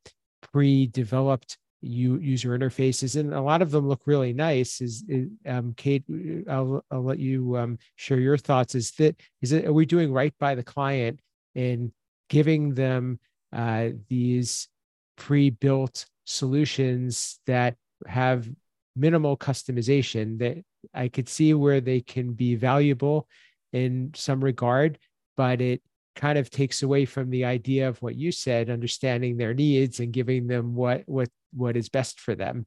pre-developed 0.52 1.58
user 1.86 2.58
interfaces 2.58 3.18
and 3.18 3.32
a 3.32 3.40
lot 3.40 3.62
of 3.62 3.70
them 3.70 3.88
look 3.88 4.02
really 4.06 4.32
nice. 4.32 4.80
Is, 4.80 5.04
is 5.08 5.28
um, 5.46 5.74
kate 5.76 6.04
I'll, 6.48 6.84
I'll 6.90 7.04
let 7.04 7.18
you 7.18 7.56
um, 7.56 7.78
share 7.96 8.20
your 8.20 8.36
thoughts. 8.36 8.74
Is 8.74 8.92
that 8.92 9.20
is 9.42 9.52
it 9.52 9.66
are 9.66 9.72
we 9.72 9.86
doing 9.86 10.12
right 10.12 10.34
by 10.38 10.54
the 10.54 10.62
client 10.62 11.20
in 11.54 11.92
giving 12.28 12.74
them 12.74 13.18
uh, 13.52 13.90
these 14.08 14.68
pre-built 15.16 16.06
solutions 16.24 17.38
that 17.46 17.76
have 18.06 18.48
minimal 18.94 19.36
customization 19.36 20.38
that 20.38 20.58
I 20.94 21.08
could 21.08 21.28
see 21.28 21.54
where 21.54 21.80
they 21.80 22.00
can 22.00 22.32
be 22.32 22.54
valuable 22.54 23.28
in 23.72 24.12
some 24.14 24.42
regard, 24.42 24.98
but 25.36 25.60
it 25.60 25.82
kind 26.14 26.38
of 26.38 26.50
takes 26.50 26.82
away 26.82 27.04
from 27.04 27.30
the 27.30 27.44
idea 27.44 27.88
of 27.88 28.00
what 28.00 28.16
you 28.16 28.32
said, 28.32 28.70
understanding 28.70 29.36
their 29.36 29.54
needs 29.54 30.00
and 30.00 30.12
giving 30.12 30.46
them 30.46 30.74
what 30.74 31.02
what 31.06 31.28
what 31.56 31.76
is 31.76 31.88
best 31.88 32.20
for 32.20 32.34
them. 32.34 32.66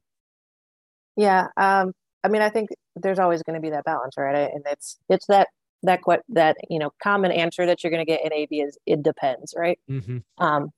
Yeah, 1.16 1.48
um, 1.56 1.92
I 2.22 2.28
mean, 2.28 2.42
I 2.42 2.50
think 2.50 2.70
there's 2.96 3.18
always 3.18 3.42
going 3.42 3.54
to 3.54 3.60
be 3.60 3.70
that 3.70 3.84
balance, 3.84 4.14
right? 4.16 4.50
And 4.52 4.64
it's 4.66 4.98
it's 5.08 5.26
that 5.26 5.48
that 5.82 6.00
what 6.04 6.22
that 6.28 6.56
you 6.68 6.78
know 6.78 6.90
common 7.02 7.32
answer 7.32 7.66
that 7.66 7.82
you're 7.82 7.90
going 7.90 8.04
to 8.04 8.10
get 8.10 8.24
in 8.24 8.32
AV 8.32 8.66
is 8.66 8.78
it 8.86 9.02
depends, 9.02 9.54
right? 9.56 9.78
Mm-hmm. 9.90 10.18
Um, 10.44 10.70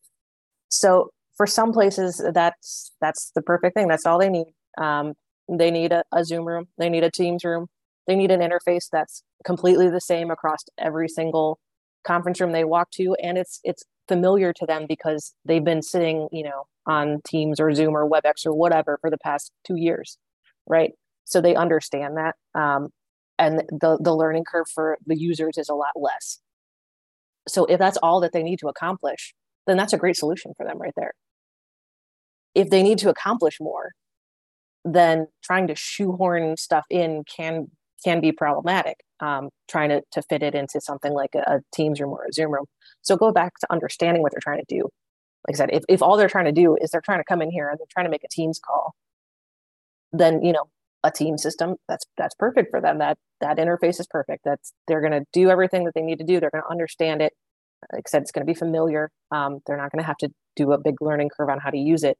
so 0.69 1.11
for 1.37 1.47
some 1.47 1.73
places, 1.73 2.25
that's 2.33 2.93
that's 3.01 3.33
the 3.35 3.43
perfect 3.43 3.77
thing. 3.77 3.89
That's 3.89 4.07
all 4.07 4.19
they 4.19 4.29
need. 4.29 4.55
Um, 4.79 5.15
they 5.49 5.71
need 5.71 5.93
a, 5.93 6.05
a 6.13 6.25
Zoom 6.25 6.47
room. 6.47 6.69
They 6.79 6.89
need 6.89 7.05
a 7.05 7.11
Teams 7.11 7.45
room. 7.45 7.67
They 8.07 8.17
need 8.17 8.31
an 8.31 8.41
interface 8.41 8.89
that's 8.91 9.23
completely 9.45 9.89
the 9.91 10.01
same 10.01 10.31
across 10.31 10.61
every 10.79 11.09
single 11.09 11.59
conference 12.05 12.41
room 12.41 12.53
they 12.53 12.65
walk 12.65 12.91
to, 12.93 13.15
and 13.23 13.39
it's 13.39 13.61
it's 13.65 13.85
familiar 14.09 14.53
to 14.53 14.67
them 14.67 14.87
because 14.89 15.35
they've 15.45 15.65
been 15.65 15.83
sitting, 15.83 16.29
you 16.33 16.45
know, 16.45 16.65
on 16.87 17.21
Teams 17.27 17.61
or 17.61 17.73
Zoom 17.73 17.97
or 17.97 18.09
WebEx 18.09 18.45
or 18.47 18.55
whatever 18.55 18.99
for 19.01 19.11
the 19.11 19.19
past 19.19 19.53
two 19.65 19.77
years, 19.77 20.19
right? 20.67 20.93
So 21.25 21.41
they 21.41 21.55
understand 21.55 22.17
that, 22.17 22.35
um, 22.59 22.89
and 23.39 23.63
the 23.71 23.99
the 24.01 24.15
learning 24.15 24.45
curve 24.45 24.67
for 24.75 24.99
the 25.07 25.19
users 25.19 25.57
is 25.57 25.69
a 25.69 25.75
lot 25.75 25.93
less. 25.97 26.41
So 27.49 27.65
if 27.67 27.79
that's 27.79 27.99
all 28.03 28.21
that 28.21 28.33
they 28.33 28.43
need 28.43 28.59
to 28.61 28.69
accomplish, 28.69 29.35
then 29.67 29.77
that's 29.77 29.93
a 29.93 29.99
great 29.99 30.17
solution 30.17 30.53
for 30.57 30.65
them 30.67 30.79
right 30.79 30.93
there. 30.97 31.13
If 32.55 32.71
they 32.71 32.83
need 32.83 32.99
to 32.99 33.09
accomplish 33.09 33.59
more, 33.61 33.93
then 34.85 35.29
trying 35.43 35.69
to 35.69 35.75
shoehorn 35.75 36.57
stuff 36.57 36.85
in 36.91 37.25
can 37.25 37.69
can 38.05 38.21
be 38.21 38.33
problematic. 38.33 38.99
Um, 39.23 39.51
trying 39.69 39.91
to, 39.91 40.03
to 40.13 40.23
fit 40.23 40.43
it 40.43 40.55
into 40.55 40.81
something 40.81 41.13
like 41.13 41.31
a, 41.37 41.39
a 41.47 41.61
Teams 41.73 42.01
room 42.01 42.11
or 42.11 42.25
a 42.29 42.33
Zoom 42.33 42.53
room. 42.53 42.67
So 43.03 43.17
go 43.17 43.31
back 43.33 43.53
to 43.61 43.73
understanding 43.73 44.21
what 44.21 44.33
they're 44.33 44.41
trying 44.43 44.59
to 44.59 44.65
do. 44.69 44.89
Like 45.47 45.55
I 45.55 45.59
said, 45.59 45.71
if, 45.73 45.85
if 45.89 46.03
all 46.03 46.17
they're 46.17 46.29
trying 46.29 46.47
to 46.47 46.53
do 46.53 46.77
is 46.81 46.91
they're 46.91 47.01
trying 47.01 47.21
to 47.21 47.25
come 47.25 47.41
in 47.41 47.51
here 47.51 47.69
and 47.69 47.79
they're 47.79 47.87
trying 47.89 48.07
to 48.07 48.11
make 48.11 48.25
a 48.25 48.29
Teams 48.29 48.59
call, 48.59 48.95
then 50.13 50.43
you 50.43 50.53
know 50.53 50.65
a 51.05 51.11
team 51.11 51.39
system 51.39 51.77
that's 51.89 52.05
that's 52.19 52.35
perfect 52.35 52.71
for 52.71 52.81
them. 52.81 52.99
That 52.99 53.17
that 53.41 53.59
interface 53.59 54.01
is 54.01 54.07
perfect. 54.09 54.43
That's 54.45 54.73
they're 54.89 55.01
going 55.01 55.13
to 55.13 55.25
do 55.33 55.51
everything 55.51 55.85
that 55.85 55.95
they 55.95 56.03
need 56.03 56.19
to 56.19 56.25
do. 56.25 56.41
They're 56.41 56.51
going 56.51 56.65
to 56.65 56.71
understand 56.71 57.23
it. 57.23 57.33
Like 57.93 58.05
I 58.07 58.11
said, 58.11 58.23
it's 58.23 58.33
going 58.33 58.47
to 58.47 58.53
be 58.53 58.59
familiar. 58.59 59.11
Um, 59.31 59.61
they're 59.67 59.77
not 59.77 59.91
going 59.93 60.03
to 60.03 60.07
have 60.07 60.19
to 60.19 60.31
do 60.57 60.73
a 60.73 60.79
big 60.79 61.01
learning 61.01 61.31
curve 61.37 61.49
on 61.49 61.61
how 61.61 61.71
to 61.71 61.79
use 61.79 62.05
it. 62.05 62.17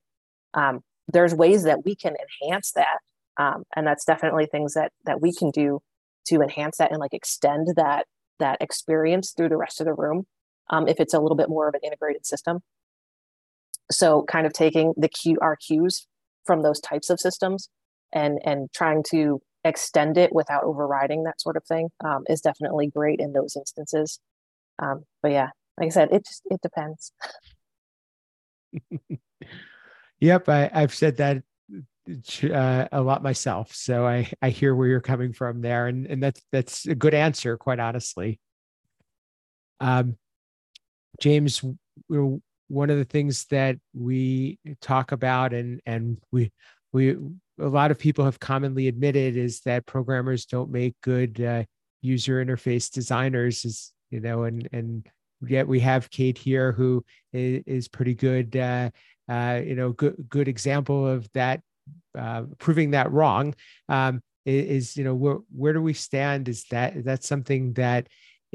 Um, 0.55 0.81
there's 1.13 1.35
ways 1.35 1.65
that 1.65 1.85
we 1.85 1.95
can 1.95 2.15
enhance 2.43 2.73
that 2.73 2.99
um, 3.39 3.65
and 3.75 3.87
that's 3.87 4.05
definitely 4.05 4.47
things 4.47 4.75
that 4.75 4.93
that 5.05 5.21
we 5.21 5.33
can 5.35 5.51
do 5.51 5.81
to 6.27 6.41
enhance 6.41 6.79
that 6.79 6.91
and 6.91 7.01
like 7.01 7.15
extend 7.15 7.69
that 7.77 8.07
that 8.39 8.59
experience 8.61 9.33
through 9.37 9.49
the 9.49 9.57
rest 9.57 9.81
of 9.81 9.87
the 9.87 9.95
room 9.95 10.27
um, 10.71 10.89
if 10.89 10.99
it's 10.99 11.15
a 11.15 11.21
little 11.21 11.37
bit 11.37 11.49
more 11.49 11.69
of 11.69 11.75
an 11.75 11.81
integrated 11.85 12.27
system. 12.27 12.61
So 13.91 14.25
kind 14.25 14.47
of 14.47 14.53
taking 14.53 14.95
the 14.97 15.09
qr 15.09 15.55
cues 15.67 16.07
from 16.47 16.63
those 16.63 16.81
types 16.81 17.11
of 17.11 17.21
systems 17.21 17.69
and 18.13 18.39
and 18.45 18.73
trying 18.73 19.05
to 19.11 19.41
extend 19.65 20.19
it 20.19 20.35
without 20.35 20.65
overriding 20.65 21.23
that 21.23 21.41
sort 21.41 21.57
of 21.57 21.65
thing 21.65 21.89
um, 22.05 22.25
is 22.29 22.41
definitely 22.41 22.89
great 22.89 23.21
in 23.21 23.33
those 23.33 23.57
instances. 23.57 24.19
Um, 24.79 25.05
but 25.23 25.31
yeah 25.31 25.51
like 25.79 25.87
i 25.87 25.91
said 25.91 26.09
it 26.13 26.27
just 26.27 26.43
it 26.51 26.61
depends. 26.63 27.13
Yep, 30.23 30.49
I, 30.49 30.71
have 30.73 30.95
said 30.95 31.17
that 31.17 31.43
uh, 32.09 32.89
a 32.91 33.01
lot 33.01 33.23
myself, 33.23 33.75
so 33.75 34.07
I 34.07 34.31
I 34.41 34.51
hear 34.51 34.75
where 34.75 34.89
you're 34.89 35.01
coming 35.01 35.33
from 35.33 35.61
there, 35.61 35.87
and 35.87 36.07
and 36.07 36.23
that's 36.23 36.43
that's 36.51 36.87
a 36.87 36.95
good 36.95 37.15
answer, 37.15 37.57
quite 37.57 37.81
honestly. 37.81 38.41
Um, 39.81 40.17
James, 41.21 41.63
one 42.09 42.91
of 42.91 42.97
the 42.99 43.05
things 43.05 43.45
that 43.47 43.77
we 43.95 44.59
talk 44.81 45.13
about, 45.13 45.53
and 45.53 45.81
and 45.87 46.19
we 46.33 46.51
we 46.93 47.17
a 47.61 47.69
lot 47.69 47.91
of 47.91 47.99
people 47.99 48.25
have 48.25 48.41
commonly 48.41 48.89
admitted 48.89 49.37
is 49.37 49.61
that 49.61 49.87
programmers 49.87 50.47
don't 50.47 50.71
make 50.71 50.95
good 51.03 51.41
uh, 51.41 51.65
user 52.01 52.45
interface 52.45 52.91
designers, 52.91 53.65
is 53.65 53.93
you 54.11 54.21
know, 54.21 54.45
and 54.45 54.69
and 54.73 55.07
yet 55.47 55.69
we 55.69 55.81
have 55.81 56.11
Kate 56.11 56.39
here 56.39 56.73
who 56.73 57.05
is, 57.33 57.63
is 57.67 57.89
pretty 57.89 58.15
good. 58.15 58.57
Uh, 58.57 58.91
uh, 59.29 59.61
you 59.65 59.75
know, 59.75 59.93
good 59.93 60.17
good 60.29 60.49
example 60.49 61.07
of 61.07 61.31
that, 61.33 61.61
uh, 62.19 62.43
proving 62.59 62.93
that 62.93 63.11
wrong. 63.13 63.55
Um, 63.89 64.21
is, 64.45 64.97
you 64.97 65.05
know 65.05 65.15
where 65.15 65.39
where 65.55 65.73
do 65.73 65.81
we 65.81 65.93
stand? 65.93 66.49
Is 66.49 66.65
that 66.71 66.97
is 66.97 67.05
that 67.05 67.23
something 67.23 67.75
that 67.75 68.09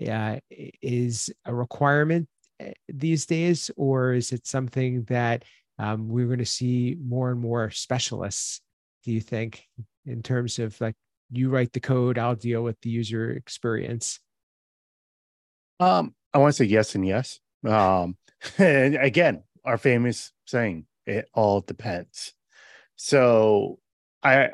uh, 0.05 0.39
is 0.49 1.31
a 1.45 1.55
requirement 1.55 2.27
uh, 2.61 2.71
these 2.89 3.25
days, 3.25 3.71
or 3.77 4.13
is 4.13 4.31
it 4.31 4.45
something 4.45 5.03
that 5.03 5.43
um, 5.79 6.09
we're 6.09 6.27
going 6.27 6.39
to 6.39 6.45
see 6.45 6.97
more 7.01 7.31
and 7.31 7.39
more 7.39 7.71
specialists? 7.71 8.61
Do 9.05 9.11
you 9.11 9.21
think, 9.21 9.63
in 10.05 10.21
terms 10.21 10.59
of 10.59 10.79
like 10.81 10.95
you 11.31 11.49
write 11.49 11.71
the 11.71 11.79
code, 11.79 12.17
I'll 12.17 12.35
deal 12.35 12.63
with 12.63 12.79
the 12.81 12.89
user 12.89 13.31
experience? 13.31 14.19
Um, 15.79 16.15
I 16.33 16.39
want 16.39 16.53
to 16.53 16.63
say 16.63 16.65
yes 16.65 16.95
and 16.95 17.07
yes. 17.07 17.39
Um, 17.65 18.17
and 18.57 18.95
again, 18.95 19.43
our 19.65 19.77
famous 19.77 20.31
saying, 20.45 20.85
it 21.05 21.29
all 21.33 21.61
depends. 21.61 22.33
So 22.97 23.79
I 24.21 24.49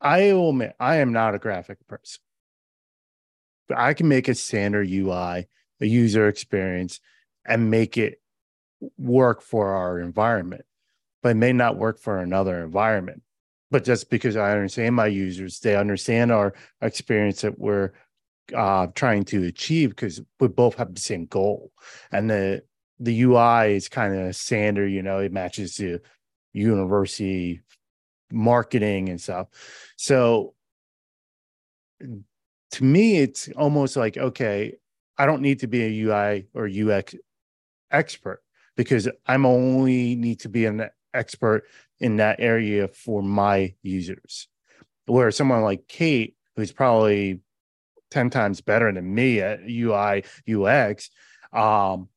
I 0.00 0.32
will 0.32 0.50
admit 0.50 0.74
I 0.80 0.96
am 0.96 1.12
not 1.12 1.34
a 1.34 1.38
graphic 1.38 1.86
person. 1.86 2.20
But 3.68 3.78
I 3.78 3.94
can 3.94 4.08
make 4.08 4.28
a 4.28 4.34
standard 4.34 4.88
UI, 4.90 5.46
a 5.80 5.86
user 5.86 6.28
experience, 6.28 7.00
and 7.44 7.70
make 7.70 7.96
it 7.96 8.20
work 8.98 9.40
for 9.42 9.72
our 9.72 9.98
environment, 9.98 10.64
but 11.22 11.30
it 11.30 11.36
may 11.36 11.52
not 11.52 11.78
work 11.78 11.98
for 11.98 12.18
another 12.18 12.62
environment. 12.62 13.22
But 13.70 13.84
just 13.84 14.10
because 14.10 14.36
I 14.36 14.52
understand 14.52 14.94
my 14.94 15.06
users, 15.06 15.58
they 15.60 15.74
understand 15.74 16.30
our 16.30 16.54
experience 16.82 17.40
that 17.40 17.58
we're 17.58 17.92
uh, 18.54 18.88
trying 18.94 19.24
to 19.24 19.44
achieve 19.44 19.90
because 19.90 20.20
we 20.38 20.48
both 20.48 20.74
have 20.76 20.94
the 20.94 21.00
same 21.00 21.26
goal. 21.26 21.72
And 22.12 22.30
the 22.30 22.62
the 23.00 23.22
UI 23.22 23.74
is 23.74 23.88
kind 23.88 24.14
of 24.14 24.36
standard, 24.36 24.88
you 24.88 25.02
know, 25.02 25.18
it 25.18 25.32
matches 25.32 25.76
the 25.76 26.00
university 26.54 27.60
marketing 28.32 29.10
and 29.10 29.20
stuff. 29.20 29.48
So 29.96 30.54
to 32.00 32.84
me, 32.84 33.18
it's 33.18 33.48
almost 33.50 33.96
like, 33.96 34.16
okay, 34.16 34.76
I 35.18 35.26
don't 35.26 35.42
need 35.42 35.60
to 35.60 35.66
be 35.66 35.82
a 35.82 36.02
UI 36.04 36.46
or 36.54 36.68
UX 36.68 37.14
expert 37.90 38.42
because 38.76 39.08
I'm 39.26 39.46
only 39.46 40.16
need 40.16 40.40
to 40.40 40.48
be 40.48 40.64
an 40.64 40.88
expert 41.12 41.64
in 42.00 42.16
that 42.16 42.40
area 42.40 42.88
for 42.88 43.22
my 43.22 43.74
users. 43.82 44.48
Where 45.06 45.30
someone 45.30 45.62
like 45.62 45.86
Kate, 45.86 46.36
who's 46.56 46.72
probably 46.72 47.40
10 48.10 48.30
times 48.30 48.60
better 48.60 48.90
than 48.92 49.14
me 49.14 49.40
at 49.40 49.60
UI, 49.68 50.24
UX, 50.48 51.10
um, 51.52 52.08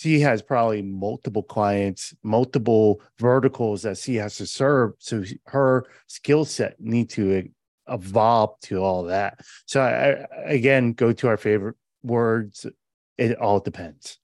she 0.00 0.20
has 0.20 0.40
probably 0.40 0.80
multiple 0.80 1.42
clients, 1.42 2.14
multiple 2.22 3.02
verticals 3.18 3.82
that 3.82 3.98
she 3.98 4.14
has 4.14 4.36
to 4.36 4.46
serve. 4.46 4.94
So 4.98 5.22
her 5.44 5.84
skill 6.06 6.46
set 6.46 6.80
need 6.80 7.10
to 7.10 7.50
evolve 7.86 8.58
to 8.62 8.82
all 8.82 9.02
that. 9.04 9.40
So 9.66 9.82
I, 9.82 10.26
again, 10.50 10.94
go 10.94 11.12
to 11.12 11.28
our 11.28 11.36
favorite 11.36 11.76
words. 12.02 12.64
It 13.18 13.38
all 13.38 13.60
depends. 13.60 14.18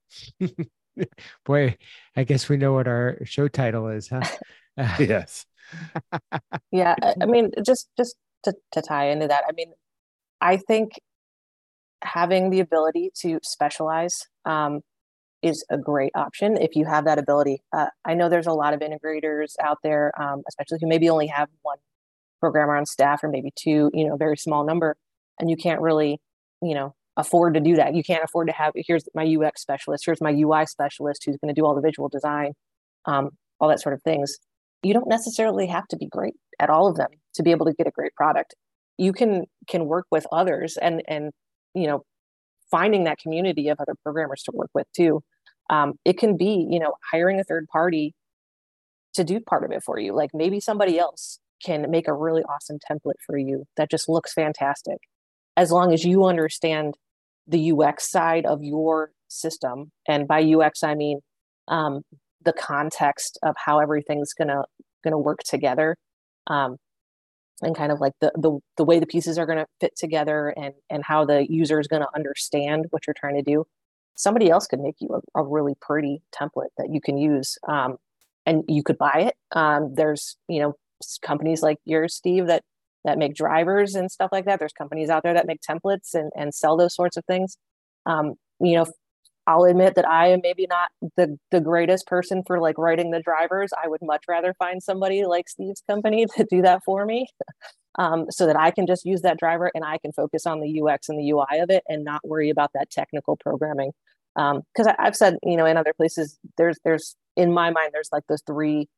Boy, 1.45 1.77
I 2.17 2.25
guess 2.25 2.49
we 2.49 2.57
know 2.57 2.73
what 2.73 2.89
our 2.89 3.19
show 3.25 3.47
title 3.47 3.89
is, 3.89 4.09
huh? 4.09 4.23
yes. 4.99 5.45
yeah, 6.71 6.95
I 7.21 7.27
mean, 7.27 7.51
just 7.63 7.91
just 7.99 8.17
to, 8.45 8.55
to 8.73 8.81
tie 8.81 9.11
into 9.11 9.29
that, 9.29 9.45
I 9.47 9.53
mean, 9.53 9.73
I 10.41 10.57
think 10.57 10.93
having 12.01 12.49
the 12.49 12.61
ability 12.61 13.11
to 13.21 13.41
specialize 13.43 14.17
um, 14.47 14.81
is 15.47 15.65
a 15.71 15.79
great 15.79 16.13
option 16.15 16.57
if 16.61 16.75
you 16.75 16.85
have 16.85 17.05
that 17.05 17.19
ability. 17.19 17.63
Uh, 17.73 17.87
I 18.05 18.15
know 18.15 18.29
there's 18.29 18.47
a 18.47 18.53
lot 18.53 18.75
of 18.75 18.81
integrators 18.81 19.55
out 19.63 19.79
there, 19.83 20.13
um, 20.21 20.43
especially 20.49 20.79
who 20.81 20.89
maybe 20.89 21.09
only 21.09 21.27
have 21.29 21.49
one 21.63 21.79
programmer 22.41 22.77
on 22.77 22.87
staff 22.87 23.25
or 23.25 23.29
maybe 23.29 23.53
two, 23.57 23.91
you 23.95 24.07
know, 24.07 24.15
a 24.15 24.19
very 24.19 24.37
small 24.37 24.65
number, 24.65 24.97
and 25.39 25.51
you 25.51 25.57
can't 25.57 25.81
really, 25.81 26.19
you 26.63 26.75
know, 26.75 26.95
afford 27.17 27.55
to 27.55 27.61
do 27.61 27.77
that. 27.77 27.95
You 27.95 28.03
can't 28.03 28.23
afford 28.23 28.49
to 28.49 28.53
have 28.53 28.73
here's 28.75 29.05
my 29.15 29.25
UX 29.25 29.63
specialist, 29.63 30.05
here's 30.05 30.21
my 30.21 30.33
UI 30.33 30.67
specialist 30.67 31.23
who's 31.25 31.37
going 31.39 31.55
to 31.55 31.59
do 31.59 31.65
all 31.65 31.75
the 31.75 31.81
visual 31.81 32.09
design, 32.09 32.53
um, 33.07 33.31
all 33.61 33.69
that 33.69 33.81
sort 33.81 33.95
of 33.95 34.03
things. 34.03 34.37
You 34.83 34.93
don't 34.93 35.09
necessarily 35.09 35.67
have 35.67 35.87
to 35.89 35.97
be 35.97 36.07
great 36.07 36.35
at 36.61 36.71
all 36.71 36.89
of 36.89 36.97
them 36.97 37.09
to 37.35 37.43
be 37.43 37.51
able 37.51 37.67
to 37.67 37.73
get 37.73 37.87
a 37.87 37.91
great 37.91 38.15
product. 38.15 38.55
You 38.99 39.13
can 39.13 39.45
can 39.67 39.87
work 39.87 40.07
with 40.11 40.27
others 40.31 40.77
and 40.77 41.03
and 41.09 41.33
you 41.75 41.87
know 41.87 42.03
finding 42.71 43.05
that 43.05 43.19
community 43.19 43.69
of 43.69 43.79
other 43.81 43.95
programmers 44.03 44.43
to 44.45 44.53
work 44.55 44.71
with 44.75 44.87
too. 44.95 45.23
Um, 45.71 45.95
it 46.05 46.19
can 46.19 46.37
be 46.37 46.67
you 46.71 46.79
know 46.79 46.95
hiring 47.11 47.41
a 47.41 47.45
third 47.45 47.69
party 47.69 48.15
to 49.15 49.25
do 49.25 49.41
part 49.41 49.65
of 49.65 49.73
it 49.73 49.83
for 49.83 49.99
you. 49.99 50.15
Like 50.15 50.31
maybe 50.35 50.61
somebody 50.61 50.99
else 50.99 51.39
can 51.65 51.91
make 51.91 52.07
a 52.07 52.13
really 52.13 52.43
awesome 52.43 52.79
template 52.91 53.21
for 53.25 53.39
you 53.39 53.65
that 53.77 53.91
just 53.91 54.09
looks 54.09 54.33
fantastic 54.33 54.99
as 55.57 55.71
long 55.73 55.93
as 55.93 56.05
you 56.05 56.25
understand 56.25 56.95
the 57.47 57.73
UX 57.73 58.11
side 58.11 58.45
of 58.45 58.63
your 58.63 59.11
system. 59.29 59.91
And 60.07 60.29
by 60.29 60.43
UX, 60.43 60.83
I 60.83 60.95
mean 60.95 61.21
um, 61.69 62.03
the 62.45 62.53
context 62.53 63.39
of 63.43 63.55
how 63.57 63.81
everything's 63.81 64.33
gonna 64.33 64.65
gonna 65.03 65.19
work 65.19 65.41
together, 65.45 65.97
um, 66.47 66.77
and 67.63 67.75
kind 67.77 67.93
of 67.93 68.01
like 68.01 68.13
the, 68.21 68.33
the 68.37 68.59
the 68.77 68.85
way 68.85 69.01
the 69.01 69.07
pieces 69.07 69.39
are 69.39 69.47
gonna 69.47 69.67
fit 69.81 69.97
together, 69.97 70.49
and 70.57 70.75
and 70.91 71.05
how 71.05 71.25
the 71.25 71.47
user 71.51 71.81
is 71.81 71.89
gonna 71.89 72.09
understand 72.15 72.87
what 72.91 73.07
you're 73.07 73.15
trying 73.15 73.37
to 73.37 73.43
do. 73.43 73.65
Somebody 74.17 74.51
else 74.51 74.67
could 74.67 74.81
make 74.81 74.97
you 74.99 75.09
a, 75.15 75.41
a 75.41 75.45
really 75.45 75.75
pretty 75.81 76.23
template 76.35 76.73
that 76.79 76.89
you 76.91 77.01
can 77.01 77.19
use, 77.19 77.59
um, 77.69 77.97
and 78.45 78.65
you 78.69 78.83
could 78.83 78.99
buy 78.99 79.31
it. 79.31 79.35
Um, 79.57 79.95
there's 79.95 80.37
you 80.49 80.61
know 80.61 80.75
companies 81.23 81.63
like 81.63 81.79
yours, 81.85 82.15
Steve, 82.15 82.47
that 82.49 82.65
that 83.05 83.19
make 83.19 83.35
drivers 83.35 83.95
and 83.95 84.11
stuff 84.11 84.31
like 84.33 84.47
that. 84.47 84.59
There's 84.59 84.73
companies 84.73 85.11
out 85.11 85.23
there 85.23 85.35
that 85.35 85.47
make 85.47 85.61
templates 85.61 86.15
and, 86.15 86.31
and 86.37 86.53
sell 86.53 86.77
those 86.77 86.95
sorts 86.95 87.17
of 87.17 87.25
things. 87.27 87.57
Um, 88.05 88.35
you 88.61 88.77
know, 88.77 88.87
I'll 89.47 89.65
admit 89.65 89.95
that 89.95 90.09
I 90.09 90.29
am 90.29 90.41
maybe 90.43 90.67
not 90.69 90.91
the 91.17 91.39
the 91.51 91.61
greatest 91.61 92.07
person 92.07 92.43
for 92.47 92.61
like 92.61 92.79
writing 92.79 93.13
the 93.13 93.23
drivers. 93.23 93.71
I 93.83 93.89
would 93.89 94.01
much 94.03 94.25
rather 94.29 94.55
find 94.55 94.83
somebody 94.83 95.25
like 95.25 95.49
Steve's 95.49 95.83
company 95.89 96.27
to 96.37 96.47
do 96.51 96.63
that 96.63 96.83
for 96.85 97.07
me, 97.07 97.29
um, 97.99 98.27
so 98.31 98.47
that 98.47 98.57
I 98.57 98.71
can 98.71 98.87
just 98.87 99.05
use 99.05 99.23
that 99.23 99.39
driver 99.39 99.71
and 99.75 99.85
I 99.85 99.99
can 99.99 100.13
focus 100.13 100.47
on 100.47 100.61
the 100.61 100.83
UX 100.83 101.09
and 101.09 101.19
the 101.19 101.31
UI 101.31 101.61
of 101.61 101.71
it 101.71 101.83
and 101.89 102.05
not 102.05 102.27
worry 102.27 102.51
about 102.51 102.73
that 102.75 102.91
technical 102.91 103.37
programming. 103.37 103.93
Because 104.35 104.87
um, 104.87 104.95
I've 104.99 105.17
said, 105.17 105.39
you 105.43 105.57
know, 105.57 105.65
in 105.65 105.77
other 105.77 105.95
places, 105.95 106.39
there's 106.59 106.79
there's 106.85 107.17
in 107.37 107.53
my 107.53 107.71
mind, 107.71 107.91
there's 107.93 108.11
like 108.13 108.25
those 108.29 108.43
three 108.47 108.89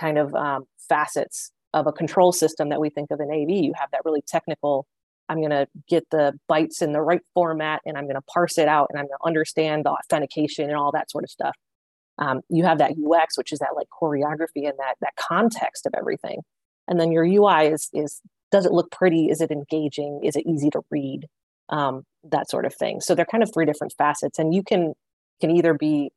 kind 0.00 0.18
of 0.18 0.34
um, 0.34 0.64
facets 0.88 1.52
of 1.72 1.86
a 1.86 1.92
control 1.92 2.32
system 2.32 2.70
that 2.70 2.80
we 2.80 2.90
think 2.90 3.10
of 3.10 3.20
in 3.20 3.30
AV. 3.30 3.50
You 3.50 3.72
have 3.76 3.90
that 3.92 4.02
really 4.04 4.22
technical, 4.26 4.86
I'm 5.28 5.38
going 5.38 5.50
to 5.50 5.68
get 5.88 6.08
the 6.10 6.38
bytes 6.50 6.82
in 6.82 6.92
the 6.92 7.00
right 7.00 7.20
format 7.34 7.80
and 7.86 7.96
I'm 7.96 8.04
going 8.04 8.16
to 8.16 8.22
parse 8.22 8.58
it 8.58 8.66
out 8.66 8.88
and 8.90 8.98
I'm 8.98 9.06
going 9.06 9.18
to 9.20 9.26
understand 9.26 9.84
the 9.84 9.90
authentication 9.90 10.68
and 10.68 10.76
all 10.76 10.90
that 10.92 11.10
sort 11.10 11.22
of 11.22 11.30
stuff. 11.30 11.54
Um, 12.18 12.40
you 12.48 12.64
have 12.64 12.78
that 12.78 12.92
UX, 12.92 13.38
which 13.38 13.52
is 13.52 13.60
that 13.60 13.76
like 13.76 13.86
choreography 13.88 14.68
and 14.68 14.74
that 14.78 14.96
that 15.00 15.14
context 15.16 15.86
of 15.86 15.94
everything. 15.96 16.40
And 16.88 16.98
then 16.98 17.12
your 17.12 17.24
UI 17.24 17.68
is 17.68 17.88
is 17.92 18.20
does 18.50 18.66
it 18.66 18.72
look 18.72 18.90
pretty? 18.90 19.26
Is 19.26 19.40
it 19.40 19.50
engaging? 19.50 20.20
Is 20.24 20.36
it 20.36 20.46
easy 20.46 20.70
to 20.70 20.80
read? 20.90 21.26
Um, 21.68 22.02
that 22.24 22.50
sort 22.50 22.66
of 22.66 22.74
thing. 22.74 23.00
So 23.00 23.14
they're 23.14 23.24
kind 23.24 23.42
of 23.42 23.52
three 23.52 23.64
different 23.64 23.94
facets, 23.96 24.38
and 24.38 24.54
you 24.54 24.62
can 24.62 24.94
can 25.40 25.50
either 25.50 25.74
be 25.74 26.10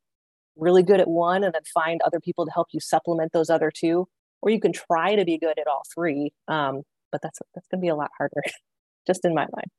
really 0.56 0.82
good 0.82 1.00
at 1.00 1.08
one 1.08 1.44
and 1.44 1.54
then 1.54 1.62
find 1.72 2.00
other 2.02 2.20
people 2.20 2.44
to 2.44 2.52
help 2.52 2.68
you 2.72 2.80
supplement 2.80 3.32
those 3.32 3.50
other 3.50 3.70
two, 3.74 4.06
or 4.42 4.50
you 4.50 4.60
can 4.60 4.72
try 4.72 5.14
to 5.14 5.24
be 5.24 5.38
good 5.38 5.58
at 5.58 5.66
all 5.66 5.82
three. 5.94 6.32
Um, 6.48 6.82
but 7.12 7.22
that's 7.22 7.38
that's 7.54 7.66
going 7.68 7.80
to 7.80 7.82
be 7.82 7.88
a 7.88 7.96
lot 7.96 8.10
harder, 8.18 8.42
just 9.06 9.24
in 9.24 9.34
my 9.34 9.46
mind. 9.54 9.70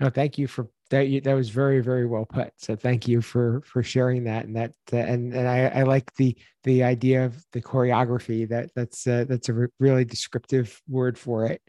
No, 0.00 0.10
thank 0.10 0.38
you 0.38 0.46
for 0.46 0.68
that. 0.90 1.22
That 1.24 1.34
was 1.34 1.50
very, 1.50 1.80
very 1.80 2.06
well 2.06 2.26
put. 2.26 2.52
So 2.56 2.74
thank 2.76 3.06
you 3.06 3.20
for 3.22 3.62
for 3.64 3.82
sharing 3.82 4.24
that. 4.24 4.44
And 4.44 4.56
that 4.56 4.72
uh, 4.92 4.96
and 4.96 5.32
and 5.34 5.48
I, 5.48 5.66
I 5.66 5.82
like 5.82 6.12
the 6.16 6.36
the 6.64 6.82
idea 6.82 7.24
of 7.24 7.44
the 7.52 7.62
choreography. 7.62 8.48
That 8.48 8.70
that's 8.74 9.06
uh, 9.06 9.24
that's 9.28 9.48
a 9.48 9.52
re- 9.54 9.68
really 9.78 10.04
descriptive 10.04 10.80
word 10.88 11.18
for 11.18 11.46
it. 11.46 11.62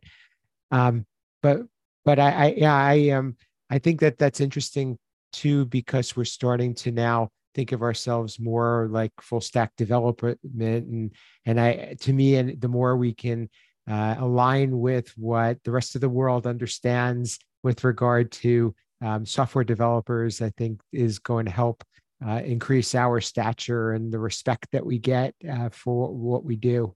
Um, 0.72 1.06
but 1.44 1.62
but 2.04 2.20
I, 2.20 2.32
I 2.32 2.54
yeah 2.58 2.76
I 2.76 3.10
um 3.10 3.36
I 3.70 3.80
think 3.80 4.00
that 4.02 4.18
that's 4.18 4.40
interesting 4.42 4.98
too 5.32 5.66
because 5.66 6.16
we're 6.16 6.26
starting 6.26 6.74
to 6.76 6.92
now 6.92 7.30
think 7.54 7.72
of 7.72 7.82
ourselves 7.82 8.40
more 8.40 8.88
like 8.92 9.12
full 9.22 9.42
stack 9.42 9.72
development 9.78 10.40
and 10.44 11.12
and 11.46 11.60
i 11.60 11.96
to 12.02 12.12
me 12.14 12.36
and 12.36 12.60
the 12.60 12.68
more 12.68 12.98
we 12.98 13.14
can 13.14 13.50
uh, 13.90 14.16
align 14.20 14.80
with 14.80 15.10
what 15.18 15.64
the 15.64 15.72
rest 15.72 15.96
of 15.96 16.02
the 16.02 16.10
world 16.10 16.48
understands 16.48 17.40
with 17.66 17.84
regard 17.84 18.32
to 18.32 18.74
um, 19.02 19.26
software 19.26 19.64
developers 19.64 20.42
i 20.42 20.50
think 20.52 20.80
is 20.94 21.20
going 21.20 21.46
to 21.46 21.52
help 21.52 21.84
uh, 22.26 22.42
increase 22.46 22.96
our 22.96 23.20
stature 23.20 23.92
and 23.92 24.14
the 24.14 24.20
respect 24.20 24.68
that 24.72 24.86
we 24.86 24.98
get 24.98 25.36
uh, 25.52 25.70
for 25.70 26.14
what 26.14 26.46
we 26.46 26.56
do 26.56 26.96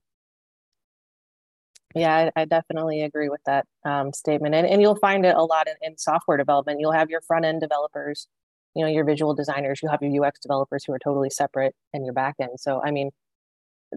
yeah, 1.92 2.30
I, 2.36 2.42
I, 2.42 2.44
definitely 2.44 3.02
agree 3.02 3.28
with 3.28 3.40
that 3.46 3.66
um, 3.84 4.12
statement. 4.12 4.54
And, 4.54 4.64
and 4.64 4.80
you'll 4.80 4.94
find 4.94 5.26
it 5.26 5.34
a 5.34 5.42
lot 5.42 5.66
in, 5.66 5.74
in 5.82 5.98
software 5.98 6.36
development. 6.36 6.78
You'll 6.78 6.92
have 6.92 7.10
your 7.10 7.20
front 7.20 7.44
end 7.44 7.60
developers 7.60 8.28
you 8.74 8.84
know 8.84 8.90
your 8.90 9.04
visual 9.04 9.34
designers 9.34 9.80
you'll 9.82 9.90
have 9.90 10.02
your 10.02 10.24
ux 10.24 10.38
developers 10.40 10.84
who 10.84 10.92
are 10.92 10.98
totally 10.98 11.30
separate 11.30 11.74
and 11.92 12.04
your 12.04 12.14
back 12.14 12.36
end 12.40 12.58
so 12.58 12.80
i 12.84 12.90
mean 12.90 13.10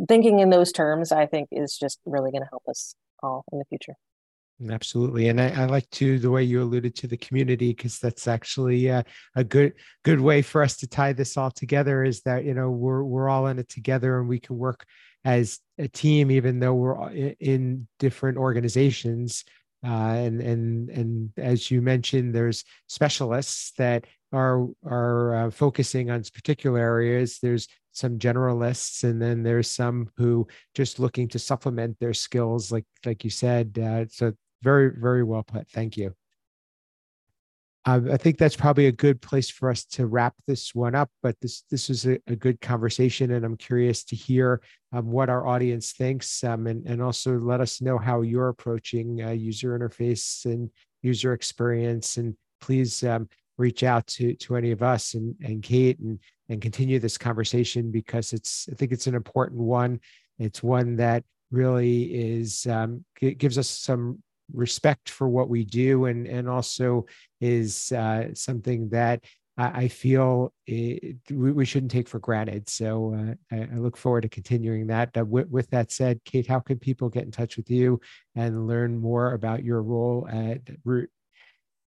thinking 0.08 0.40
in 0.40 0.50
those 0.50 0.72
terms 0.72 1.12
i 1.12 1.26
think 1.26 1.50
is 1.52 1.78
just 1.78 2.00
really 2.06 2.32
going 2.32 2.42
to 2.42 2.50
help 2.50 2.64
us 2.68 2.96
all 3.22 3.44
in 3.52 3.60
the 3.60 3.66
future 3.66 3.94
absolutely 4.70 5.28
and 5.28 5.42
I, 5.42 5.50
I, 5.50 5.66
like 5.66 5.90
to 5.92 6.20
the 6.20 6.30
way 6.30 6.44
you 6.44 6.62
alluded 6.62 6.96
to 6.96 7.08
the 7.08 7.18
community 7.18 7.70
because 7.70 8.00
that's 8.00 8.28
actually 8.28 8.90
uh, 8.90 9.04
a 9.36 9.44
good 9.44 9.74
good 10.04 10.22
way 10.22 10.42
for 10.42 10.62
us 10.62 10.78
to 10.78 10.88
tie 10.88 11.14
this 11.14 11.38
all 11.38 11.52
together 11.52 12.04
is 12.04 12.22
that 12.22 12.46
you 12.46 12.54
know 12.54 12.70
we're 12.70 13.04
we're 13.04 13.30
all 13.30 13.48
in 13.48 13.60
it 13.60 13.68
together 13.68 14.20
and 14.20 14.30
we 14.30 14.40
can 14.40 14.58
work 14.58 14.86
as 15.26 15.60
a 15.80 15.88
team 15.88 16.32
even 16.32 16.60
though 16.60 16.74
we're 16.74 17.10
in 17.40 17.88
different 18.00 18.38
organizations 18.38 19.44
uh, 19.86 19.90
and 19.90 20.40
and 20.40 20.90
and 20.90 21.32
as 21.38 21.70
you 21.70 21.82
mentioned 21.82 22.34
there's 22.34 22.64
specialists 22.88 23.74
that 23.78 24.06
are 24.34 24.68
are 24.84 25.36
uh, 25.36 25.52
focusing 25.52 26.10
on 26.10 26.24
particular 26.34 26.80
areas. 26.80 27.40
There's 27.40 27.68
some 27.92 28.18
generalists, 28.18 29.04
and 29.04 29.22
then 29.22 29.44
there's 29.44 29.70
some 29.70 30.10
who 30.18 30.48
just 30.74 31.00
looking 31.00 31.28
to 31.30 31.40
supplement 31.40 32.00
their 32.00 32.14
skills, 32.14 32.72
like 32.72 32.86
like 33.06 33.24
you 33.24 33.30
said. 33.30 33.78
Uh, 33.80 34.06
so 34.10 34.34
very 34.64 34.92
very 34.98 35.24
well 35.24 35.44
put. 35.44 35.68
Thank 35.70 35.98
you. 35.98 36.16
Uh, 37.86 38.00
I 38.14 38.18
think 38.18 38.38
that's 38.38 38.56
probably 38.56 38.88
a 38.88 38.94
good 38.94 39.22
place 39.22 39.50
for 39.50 39.70
us 39.70 39.84
to 39.84 40.08
wrap 40.08 40.34
this 40.48 40.74
one 40.74 40.96
up. 40.96 41.10
But 41.22 41.36
this 41.42 41.64
this 41.70 41.90
was 41.90 42.06
a, 42.06 42.18
a 42.28 42.36
good 42.36 42.62
conversation, 42.62 43.32
and 43.32 43.44
I'm 43.44 43.58
curious 43.58 44.06
to 44.06 44.16
hear 44.16 44.62
um, 44.94 45.12
what 45.12 45.30
our 45.30 45.46
audience 45.46 45.92
thinks, 45.92 46.44
um, 46.46 46.68
and 46.68 46.86
and 46.88 47.02
also 47.02 47.38
let 47.38 47.60
us 47.60 47.82
know 47.82 47.98
how 47.98 48.22
you're 48.22 48.50
approaching 48.50 49.22
uh, 49.22 49.32
user 49.32 49.78
interface 49.78 50.46
and 50.46 50.70
user 51.02 51.34
experience. 51.34 52.16
And 52.16 52.36
please 52.62 53.04
um, 53.04 53.28
reach 53.58 53.84
out 53.84 54.08
to 54.08 54.34
to 54.36 54.56
any 54.56 54.72
of 54.72 54.82
us 54.82 55.14
and 55.14 55.36
and 55.44 55.62
Kate 55.62 56.00
and 56.00 56.20
and 56.48 56.62
continue 56.62 57.00
this 57.00 57.18
conversation 57.18 57.92
because 57.92 58.32
it's 58.32 58.70
I 58.72 58.76
think 58.76 58.94
it's 58.94 59.08
an 59.08 59.16
important 59.16 59.60
one. 59.60 60.00
It's 60.40 60.64
one 60.64 60.96
that 60.98 61.26
really 61.52 62.04
is 62.04 62.66
um, 62.66 63.04
gives 63.20 63.58
us 63.58 63.68
some 63.68 64.24
respect 64.52 65.10
for 65.10 65.28
what 65.30 65.50
we 65.50 65.64
do 65.64 66.06
and 66.06 66.28
and 66.28 66.50
also 66.50 67.06
is 67.42 67.92
uh, 67.92 68.28
something 68.34 68.90
that 68.90 69.24
I, 69.56 69.88
feel 69.88 70.52
it, 70.66 71.18
we, 71.30 71.52
we, 71.52 71.66
shouldn't 71.66 71.92
take 71.92 72.10
for 72.10 72.18
granted. 72.18 72.68
So 72.70 73.14
uh, 73.14 73.56
I, 73.56 73.68
I, 73.72 73.78
look 73.78 73.98
forward 73.98 74.22
to 74.22 74.30
continuing 74.30 74.88
that. 74.88 75.16
Uh, 75.16 75.26
with, 75.26 75.48
with, 75.48 75.70
that 75.70 75.92
said, 75.92 76.22
Kate, 76.26 76.48
how 76.48 76.60
can 76.60 76.80
people 76.80 77.08
get 77.08 77.26
in 77.26 77.32
touch 77.32 77.56
with 77.56 77.70
you 77.70 78.02
and 78.36 78.66
learn 78.66 78.98
more 78.98 79.34
about 79.34 79.64
your 79.64 79.84
role 79.84 80.28
at 80.28 80.62
Root? 80.84 81.12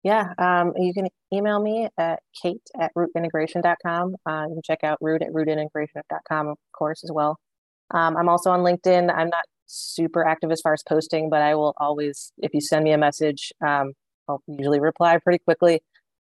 Yeah, 0.04 0.34
um, 0.38 0.74
you 0.76 0.94
can 0.94 1.08
email 1.32 1.62
me 1.62 1.88
at 1.98 2.22
kate 2.42 2.62
at 2.80 2.92
rootintegration.com. 2.96 4.16
Uh, 4.26 4.46
you 4.50 4.56
can 4.56 4.62
check 4.64 4.84
out 4.84 4.98
root 5.00 5.22
at 5.22 5.32
rootintegration.com, 5.32 6.48
of 6.48 6.58
course, 6.78 7.04
as 7.04 7.12
well. 7.14 7.40
Um, 7.92 8.18
I'm 8.18 8.28
also 8.28 8.50
on 8.52 8.62
LinkedIn. 8.62 9.14
I'm 9.16 9.30
not 9.30 9.46
super 9.66 10.26
active 10.26 10.52
as 10.52 10.62
far 10.62 10.74
as 10.74 10.84
posting, 10.88 11.30
but 11.30 11.42
I 11.42 11.56
will 11.56 11.74
always, 11.78 12.32
if 12.38 12.54
you 12.54 12.62
send 12.62 12.84
me 12.84 12.92
a 12.92 12.98
message, 12.98 13.52
um, 13.66 13.94
I'll 14.28 14.42
usually 14.48 14.80
reply 14.80 15.18
pretty 15.18 15.40
quickly. 15.40 15.82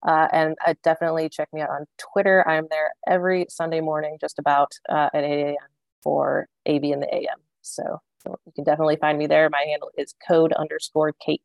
Uh, 0.05 0.27
and 0.31 0.55
I 0.65 0.75
definitely 0.83 1.29
check 1.29 1.49
me 1.51 1.61
out 1.61 1.69
on 1.69 1.85
Twitter. 1.97 2.47
I'm 2.47 2.67
there 2.69 2.91
every 3.07 3.47
Sunday 3.49 3.81
morning, 3.81 4.17
just 4.21 4.37
about 4.37 4.71
uh, 4.89 5.09
at 5.13 5.23
8 5.23 5.41
a.m. 5.41 5.55
for 6.03 6.47
AV 6.67 6.83
in 6.83 6.99
the 6.99 7.13
AM. 7.13 7.39
So, 7.61 7.99
so 8.23 8.39
you 8.45 8.51
can 8.53 8.63
definitely 8.63 8.97
find 8.97 9.17
me 9.17 9.27
there. 9.27 9.49
My 9.49 9.65
handle 9.67 9.89
is 9.97 10.13
code 10.27 10.53
underscore 10.53 11.13
Kate. 11.13 11.41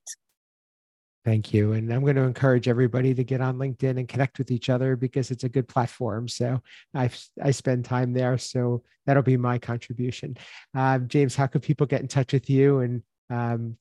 Thank 1.25 1.55
you. 1.55 1.73
And 1.73 1.93
I'm 1.93 2.03
going 2.03 2.17
to 2.17 2.23
encourage 2.23 2.67
everybody 2.67 3.15
to 3.15 3.23
get 3.23 3.41
on 3.41 3.57
LinkedIn 3.57 3.97
and 3.99 4.09
connect 4.09 4.39
with 4.39 4.51
each 4.51 4.69
other 4.69 4.97
because 4.97 5.31
it's 5.31 5.45
a 5.45 5.49
good 5.49 5.69
platform. 5.69 6.27
So 6.27 6.61
I 6.95 7.11
I 7.41 7.53
spend 7.53 7.85
time 7.85 8.13
there. 8.13 8.37
So 8.39 8.83
that'll 9.07 9.23
be 9.23 9.37
my 9.37 9.59
contribution. 9.59 10.37
Uh, 10.75 10.99
James, 10.99 11.37
how 11.37 11.47
can 11.47 11.61
people 11.61 11.87
get 11.87 12.01
in 12.01 12.09
touch 12.09 12.33
with 12.33 12.51
you 12.51 12.81
and 12.81 13.03
um, 13.31 13.77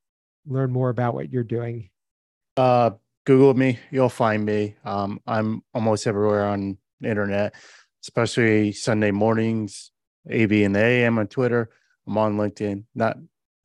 learn 0.46 0.72
more 0.72 0.90
about 0.90 1.16
what 1.16 1.32
you're 1.32 1.44
doing? 1.44 1.90
Uh, 2.58 2.92
Google 3.26 3.56
me, 3.56 3.80
you'll 3.90 4.10
find 4.10 4.46
me. 4.46 4.76
Um, 4.84 5.20
I'm 5.26 5.64
almost 5.74 6.06
everywhere 6.06 6.46
on 6.46 6.78
the 7.00 7.10
internet, 7.10 7.56
especially 8.04 8.72
Sunday 8.72 9.12
mornings, 9.12 9.92
AV 10.32 10.52
and 10.52 10.78
AM 10.78 11.18
on 11.18 11.28
Twitter. 11.28 11.70
I'm 12.08 12.18
on 12.18 12.38
LinkedIn, 12.38 12.84
not 12.94 13.18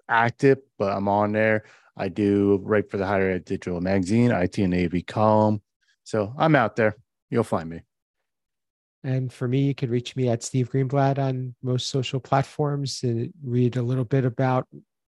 active, 0.08 0.58
but 0.78 0.92
I'm 0.94 1.08
on 1.08 1.32
there. 1.32 1.64
I 1.96 2.08
do 2.08 2.60
write 2.62 2.90
for 2.90 2.96
the 2.96 3.06
Higher 3.06 3.30
Ed 3.30 3.44
Digital 3.44 3.80
Magazine, 3.80 4.30
IT 4.30 4.58
and 4.58 4.74
AV 4.74 5.06
column. 5.06 5.62
So 6.04 6.34
I'm 6.36 6.54
out 6.54 6.76
there. 6.76 6.96
You'll 7.30 7.44
find 7.44 7.68
me. 7.68 7.82
And 9.02 9.32
for 9.32 9.46
me, 9.46 9.60
you 9.60 9.74
can 9.74 9.90
reach 9.90 10.16
me 10.16 10.28
at 10.28 10.42
Steve 10.42 10.70
Greenblatt 10.70 11.18
on 11.18 11.54
most 11.62 11.88
social 11.88 12.20
platforms 12.20 13.02
and 13.02 13.32
read 13.44 13.76
a 13.76 13.82
little 13.82 14.04
bit 14.04 14.24
about 14.24 14.66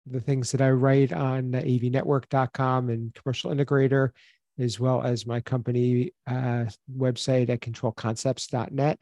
the 0.06 0.20
things 0.20 0.50
that 0.52 0.60
I 0.60 0.70
write 0.70 1.12
on 1.12 1.52
avnetwork.com 1.52 2.88
and 2.88 3.14
Commercial 3.14 3.50
Integrator, 3.50 4.10
as 4.58 4.80
well 4.80 5.02
as 5.02 5.26
my 5.26 5.40
company 5.40 6.12
uh, 6.26 6.64
website 6.96 7.50
at 7.50 7.60
controlconcepts.net. 7.60 9.00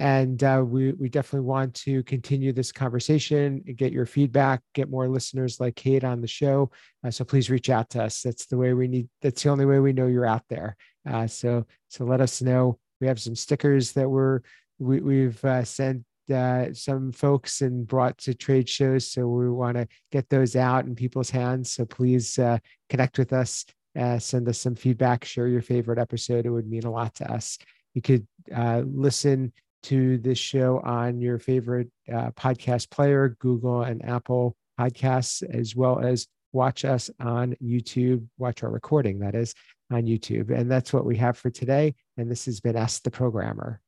And 0.00 0.42
uh, 0.42 0.64
we, 0.66 0.92
we 0.92 1.10
definitely 1.10 1.46
want 1.46 1.74
to 1.74 2.02
continue 2.04 2.54
this 2.54 2.72
conversation, 2.72 3.62
and 3.66 3.76
get 3.76 3.92
your 3.92 4.06
feedback, 4.06 4.62
get 4.72 4.88
more 4.88 5.06
listeners 5.06 5.60
like 5.60 5.76
Kate 5.76 6.04
on 6.04 6.22
the 6.22 6.26
show. 6.26 6.70
Uh, 7.04 7.10
so 7.10 7.22
please 7.22 7.50
reach 7.50 7.68
out 7.68 7.90
to 7.90 8.04
us. 8.04 8.22
That's 8.22 8.46
the 8.46 8.56
way 8.56 8.72
we 8.72 8.88
need, 8.88 9.10
that's 9.20 9.42
the 9.42 9.50
only 9.50 9.66
way 9.66 9.78
we 9.78 9.92
know 9.92 10.06
you're 10.06 10.24
out 10.24 10.44
there. 10.48 10.74
Uh, 11.06 11.26
so, 11.26 11.66
so 11.88 12.06
let 12.06 12.22
us 12.22 12.40
know. 12.40 12.78
We 13.02 13.08
have 13.08 13.20
some 13.20 13.36
stickers 13.36 13.92
that 13.92 14.08
we're, 14.08 14.40
we, 14.78 15.00
we've 15.00 15.44
uh, 15.44 15.64
sent 15.64 16.02
uh, 16.32 16.72
some 16.72 17.12
folks 17.12 17.60
and 17.60 17.86
brought 17.86 18.16
to 18.18 18.32
trade 18.32 18.70
shows. 18.70 19.06
So 19.12 19.28
we 19.28 19.50
want 19.50 19.76
to 19.76 19.86
get 20.10 20.30
those 20.30 20.56
out 20.56 20.86
in 20.86 20.94
people's 20.94 21.28
hands. 21.28 21.72
So 21.72 21.84
please 21.84 22.38
uh, 22.38 22.56
connect 22.88 23.18
with 23.18 23.34
us, 23.34 23.66
send 24.18 24.48
us 24.48 24.58
some 24.58 24.76
feedback, 24.76 25.26
share 25.26 25.46
your 25.46 25.60
favorite 25.60 25.98
episode. 25.98 26.46
It 26.46 26.50
would 26.50 26.70
mean 26.70 26.84
a 26.84 26.90
lot 26.90 27.14
to 27.16 27.30
us. 27.30 27.58
You 27.92 28.00
could 28.00 28.26
listen 28.48 29.52
to 29.84 30.18
this 30.18 30.38
show 30.38 30.80
on 30.80 31.20
your 31.20 31.38
favorite 31.38 31.88
uh, 32.12 32.30
podcast 32.32 32.90
player, 32.90 33.36
Google 33.38 33.82
and 33.82 34.04
Apple 34.04 34.56
podcasts, 34.78 35.42
as 35.42 35.76
well 35.76 36.00
as 36.00 36.26
watch 36.52 36.84
us 36.84 37.10
on 37.20 37.54
YouTube, 37.62 38.26
watch 38.38 38.62
our 38.62 38.70
recording, 38.70 39.20
that 39.20 39.34
is, 39.34 39.54
on 39.90 40.02
YouTube. 40.02 40.50
And 40.50 40.70
that's 40.70 40.92
what 40.92 41.04
we 41.04 41.16
have 41.16 41.36
for 41.36 41.50
today. 41.50 41.94
And 42.16 42.30
this 42.30 42.46
has 42.46 42.60
been 42.60 42.76
Ask 42.76 43.02
the 43.02 43.10
Programmer. 43.10 43.80